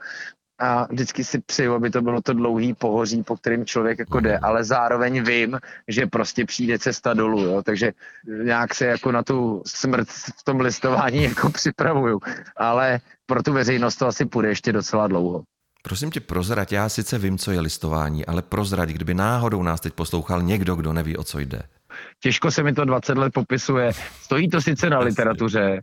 a 0.58 0.86
vždycky 0.92 1.24
si 1.24 1.38
přeju, 1.38 1.74
aby 1.74 1.90
to 1.90 2.02
bylo 2.02 2.22
to 2.22 2.32
dlouhý 2.32 2.74
pohoří, 2.74 3.22
po 3.22 3.36
kterým 3.36 3.66
člověk 3.66 3.98
jako 3.98 4.20
jde, 4.20 4.38
ale 4.38 4.64
zároveň 4.64 5.24
vím, 5.24 5.58
že 5.88 6.06
prostě 6.06 6.44
přijde 6.44 6.78
cesta 6.78 7.14
dolů, 7.14 7.40
jo? 7.40 7.62
takže 7.62 7.92
nějak 8.44 8.74
se 8.74 8.86
jako 8.86 9.12
na 9.12 9.22
tu 9.22 9.62
smrt 9.66 10.08
v 10.08 10.44
tom 10.44 10.60
listování 10.60 11.22
jako 11.22 11.50
připravuju, 11.50 12.20
ale 12.56 13.00
pro 13.26 13.42
tu 13.42 13.52
veřejnost 13.52 13.96
to 13.96 14.06
asi 14.06 14.24
půjde 14.24 14.48
ještě 14.48 14.72
docela 14.72 15.06
dlouho. 15.06 15.42
Prosím 15.82 16.10
tě, 16.10 16.20
prozrať, 16.20 16.72
já 16.72 16.88
sice 16.88 17.18
vím, 17.18 17.38
co 17.38 17.52
je 17.52 17.60
listování, 17.60 18.26
ale 18.26 18.42
prozrať, 18.42 18.88
kdyby 18.88 19.14
náhodou 19.14 19.62
nás 19.62 19.80
teď 19.80 19.92
poslouchal 19.92 20.42
někdo, 20.42 20.74
kdo 20.74 20.92
neví, 20.92 21.16
o 21.16 21.24
co 21.24 21.38
jde. 21.38 21.62
Těžko 22.20 22.50
se 22.50 22.62
mi 22.62 22.72
to 22.72 22.84
20 22.84 23.18
let 23.18 23.32
popisuje. 23.32 23.92
Stojí 24.20 24.48
to 24.48 24.60
sice 24.60 24.90
na 24.90 24.98
literatuře, 24.98 25.80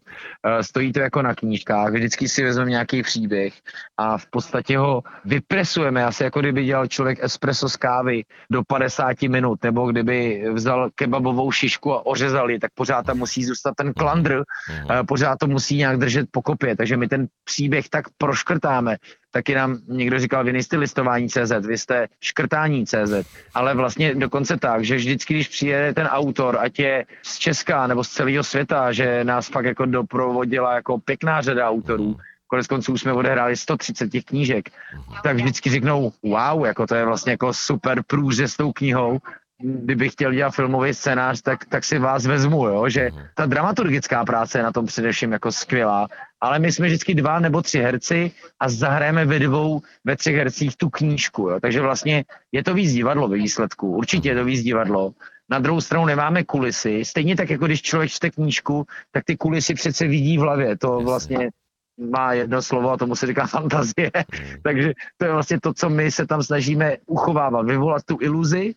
eh, 0.47 0.63
stojí 0.63 0.93
to 0.93 0.99
jako 0.99 1.21
na 1.21 1.35
knížkách, 1.35 1.93
vždycky 1.93 2.29
si 2.29 2.43
vezmeme 2.43 2.71
nějaký 2.71 3.03
příběh 3.03 3.53
a 3.97 4.17
v 4.17 4.25
podstatě 4.29 4.77
ho 4.77 5.01
vypresujeme, 5.25 6.05
asi 6.05 6.23
jako 6.23 6.39
kdyby 6.39 6.65
dělal 6.65 6.87
člověk 6.87 7.19
espresso 7.23 7.69
z 7.69 7.75
kávy 7.75 8.23
do 8.51 8.63
50 8.67 9.21
minut, 9.29 9.63
nebo 9.63 9.91
kdyby 9.91 10.43
vzal 10.53 10.89
kebabovou 10.95 11.51
šišku 11.51 11.93
a 11.93 12.05
ořezal 12.05 12.51
ji, 12.51 12.59
tak 12.59 12.71
pořád 12.73 13.05
tam 13.05 13.17
musí 13.17 13.45
zůstat 13.45 13.73
ten 13.77 13.93
klandr, 13.93 14.43
mhm. 14.69 14.91
eh, 14.91 15.03
pořád 15.03 15.39
to 15.39 15.47
musí 15.47 15.77
nějak 15.77 15.97
držet 15.97 16.25
po 16.31 16.41
kopě, 16.41 16.75
takže 16.75 16.97
my 16.97 17.07
ten 17.07 17.27
příběh 17.43 17.89
tak 17.89 18.05
proškrtáme, 18.17 18.95
taky 19.33 19.55
nám 19.55 19.77
někdo 19.87 20.19
říkal, 20.19 20.43
vy 20.43 20.53
nejste 20.53 20.77
listování 20.77 21.29
CZ, 21.29 21.65
vy 21.67 21.77
jste 21.77 22.07
škrtání 22.21 22.85
CZ, 22.85 23.27
ale 23.53 23.75
vlastně 23.75 24.15
dokonce 24.15 24.57
tak, 24.57 24.85
že 24.85 24.95
vždycky, 24.95 25.33
když 25.33 25.47
přijede 25.47 25.93
ten 25.93 26.07
autor, 26.07 26.57
ať 26.59 26.79
je 26.79 27.05
z 27.23 27.37
Česka 27.37 27.87
nebo 27.87 28.03
z 28.03 28.09
celého 28.09 28.43
světa, 28.43 28.91
že 28.91 29.23
nás 29.23 29.47
fakt 29.47 29.65
jako 29.65 29.85
doprovodila 29.85 30.75
jako 30.75 30.97
pěkná 30.97 31.41
řada 31.41 31.69
autorů, 31.69 32.15
konec 32.47 32.67
konců 32.67 32.97
jsme 32.97 33.13
odehráli 33.13 33.57
130 33.57 34.09
těch 34.09 34.25
knížek, 34.25 34.69
tak 35.23 35.35
vždycky 35.35 35.69
řeknou, 35.69 36.11
wow, 36.23 36.65
jako 36.65 36.87
to 36.87 36.95
je 36.95 37.05
vlastně 37.05 37.31
jako 37.31 37.53
super 37.53 38.03
průře 38.07 38.47
s 38.47 38.57
tou 38.57 38.71
knihou, 38.71 39.19
kdybych 39.63 40.11
chtěl 40.11 40.33
dělat 40.33 40.51
filmový 40.51 40.93
scénář, 40.93 41.41
tak, 41.41 41.65
tak 41.65 41.83
si 41.83 41.99
vás 41.99 42.25
vezmu, 42.25 42.67
jo? 42.67 42.89
že 42.89 43.09
ta 43.35 43.45
dramaturgická 43.45 44.25
práce 44.25 44.59
je 44.59 44.63
na 44.63 44.71
tom 44.71 44.85
především 44.85 45.31
jako 45.31 45.51
skvělá, 45.51 46.07
ale 46.41 46.59
my 46.59 46.71
jsme 46.71 46.87
vždycky 46.87 47.15
dva 47.15 47.39
nebo 47.39 47.61
tři 47.61 47.79
herci 47.79 48.31
a 48.59 48.69
zahrajeme 48.69 49.25
ve 49.25 49.39
dvou, 49.39 49.81
ve 50.03 50.15
třech 50.15 50.35
hercích 50.35 50.77
tu 50.77 50.89
knížku, 50.89 51.49
jo? 51.49 51.59
takže 51.61 51.81
vlastně 51.81 52.23
je 52.51 52.63
to 52.63 52.73
víc 52.73 52.93
divadlo 52.93 53.27
ve 53.27 53.37
výsledku, 53.37 53.87
určitě 53.87 54.29
je 54.29 54.35
to 54.35 54.45
víc 54.45 54.63
divadlo, 54.63 55.13
na 55.49 55.59
druhou 55.59 55.81
stranu 55.81 56.05
nemáme 56.05 56.43
kulisy, 56.43 57.05
stejně 57.05 57.35
tak 57.35 57.49
jako 57.49 57.65
když 57.65 57.81
člověk 57.81 58.11
čte 58.11 58.29
knížku, 58.29 58.85
tak 59.11 59.23
ty 59.23 59.37
kulisy 59.37 59.73
přece 59.73 60.07
vidí 60.07 60.37
v 60.37 60.41
hlavě, 60.41 60.77
to 60.77 60.99
vlastně 60.99 61.49
má 62.11 62.33
jedno 62.33 62.61
slovo 62.61 62.91
a 62.91 62.97
tomu 62.97 63.15
se 63.15 63.27
říká 63.27 63.47
fantazie. 63.47 64.11
Takže 64.63 64.93
to 65.17 65.25
je 65.25 65.31
vlastně 65.31 65.59
to, 65.59 65.73
co 65.73 65.89
my 65.89 66.11
se 66.11 66.27
tam 66.27 66.43
snažíme 66.43 66.97
uchovávat, 67.05 67.65
vyvolat 67.65 68.03
tu 68.03 68.17
iluzi 68.21 68.73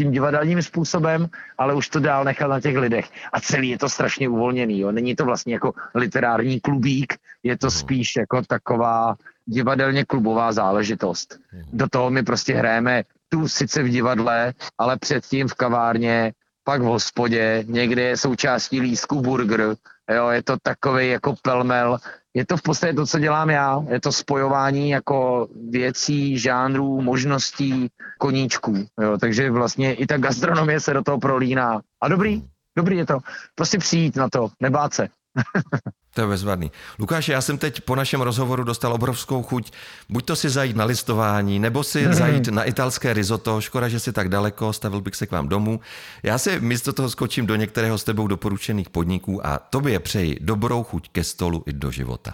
tím 0.00 0.10
divadelním 0.10 0.62
způsobem, 0.62 1.28
ale 1.58 1.74
už 1.74 1.88
to 1.88 2.00
dál 2.00 2.24
nechat 2.24 2.48
na 2.48 2.60
těch 2.60 2.76
lidech. 2.76 3.06
A 3.32 3.40
celý 3.40 3.68
je 3.68 3.78
to 3.78 3.88
strašně 3.88 4.28
uvolněný. 4.28 4.80
Jo. 4.80 4.92
Není 4.92 5.16
to 5.16 5.24
vlastně 5.24 5.60
jako 5.60 5.72
literární 5.94 6.60
klubík, 6.60 7.20
je 7.42 7.58
to 7.58 7.70
spíš 7.70 8.16
jako 8.16 8.42
taková 8.48 9.14
divadelně 9.44 10.04
klubová 10.04 10.52
záležitost. 10.52 11.36
Do 11.72 11.88
toho 11.88 12.10
my 12.10 12.22
prostě 12.22 12.54
hrajeme 12.54 13.02
tu 13.28 13.48
sice 13.48 13.82
v 13.82 13.88
divadle, 13.88 14.52
ale 14.78 14.96
předtím 14.96 15.48
v 15.48 15.54
kavárně, 15.54 16.32
pak 16.64 16.80
v 16.80 16.84
hospodě, 16.84 17.64
někde 17.66 18.02
je 18.02 18.16
součástí 18.16 18.80
lísku 18.80 19.20
burger, 19.20 19.76
jo, 20.14 20.28
je 20.28 20.42
to 20.42 20.56
takový 20.62 21.08
jako 21.08 21.34
pelmel 21.42 21.98
je 22.34 22.46
to 22.46 22.56
v 22.56 22.62
podstatě 22.62 22.92
to, 22.92 23.06
co 23.06 23.18
dělám 23.18 23.50
já. 23.50 23.84
Je 23.88 24.00
to 24.00 24.12
spojování 24.12 24.90
jako 24.90 25.48
věcí, 25.70 26.38
žánrů, 26.38 27.00
možností, 27.00 27.88
koníčků. 28.18 28.86
Jo. 29.02 29.18
Takže 29.18 29.50
vlastně 29.50 29.94
i 29.94 30.06
ta 30.06 30.18
gastronomie 30.18 30.80
se 30.80 30.94
do 30.94 31.02
toho 31.02 31.18
prolíná. 31.18 31.80
A 32.00 32.08
dobrý, 32.08 32.44
dobrý 32.76 32.96
je 32.96 33.06
to. 33.06 33.18
Prostě 33.54 33.78
přijít 33.78 34.16
na 34.16 34.28
to, 34.28 34.48
nebát 34.60 34.94
se. 34.94 35.08
To 36.14 36.20
je 36.20 36.26
bezvadný. 36.26 36.70
Lukáš, 36.98 37.28
já 37.28 37.40
jsem 37.40 37.58
teď 37.58 37.80
po 37.80 37.96
našem 37.96 38.20
rozhovoru 38.20 38.64
dostal 38.64 38.92
obrovskou 38.92 39.42
chuť, 39.42 39.72
buď 40.08 40.24
to 40.24 40.36
si 40.36 40.50
zajít 40.50 40.76
na 40.76 40.84
listování, 40.84 41.58
nebo 41.58 41.84
si 41.84 42.06
mm. 42.06 42.14
zajít 42.14 42.48
na 42.48 42.64
italské 42.64 43.12
risotto. 43.12 43.60
Škoda, 43.60 43.88
že 43.88 44.00
si 44.00 44.12
tak 44.12 44.28
daleko, 44.28 44.72
stavil 44.72 45.00
bych 45.00 45.14
se 45.14 45.26
k 45.26 45.30
vám 45.30 45.48
domů. 45.48 45.80
Já 46.22 46.38
si 46.38 46.60
místo 46.60 46.92
toho 46.92 47.10
skočím 47.10 47.46
do 47.46 47.56
některého 47.56 47.98
s 47.98 48.04
tebou 48.04 48.26
doporučených 48.26 48.90
podniků 48.90 49.46
a 49.46 49.58
tobě 49.58 50.00
přeji 50.00 50.38
dobrou 50.40 50.82
chuť 50.82 51.08
ke 51.08 51.24
stolu 51.24 51.62
i 51.66 51.72
do 51.72 51.90
života. 51.90 52.32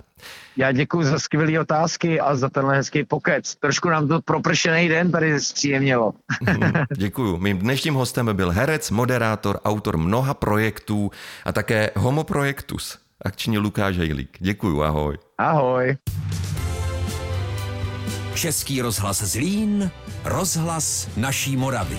Já 0.56 0.72
děkuji 0.72 1.02
za 1.02 1.18
skvělé 1.18 1.60
otázky 1.60 2.20
a 2.20 2.36
za 2.36 2.48
tenhle 2.48 2.76
hezký 2.76 3.04
pokec. 3.04 3.54
Trošku 3.54 3.88
nám 3.88 4.08
to 4.08 4.22
propršený 4.22 4.88
den 4.88 5.10
tady 5.10 5.40
zpříjemnilo. 5.40 6.12
děkuji. 6.96 7.38
Mým 7.38 7.58
dnešním 7.58 7.94
hostem 7.94 8.30
byl 8.32 8.50
herec, 8.50 8.90
moderátor, 8.90 9.60
autor 9.64 9.96
mnoha 9.96 10.34
projektů 10.34 11.10
a 11.44 11.52
také 11.52 11.90
Homo 11.96 12.24
Projektus 12.24 13.05
akční 13.24 13.58
Lukáš 13.58 13.96
Hejlík. 13.98 14.36
Děkuju, 14.40 14.82
ahoj. 14.82 15.18
Ahoj. 15.38 15.96
Český 18.34 18.82
rozhlas 18.82 19.22
Zlín, 19.22 19.90
rozhlas 20.24 21.08
naší 21.16 21.56
Moravy. 21.56 21.98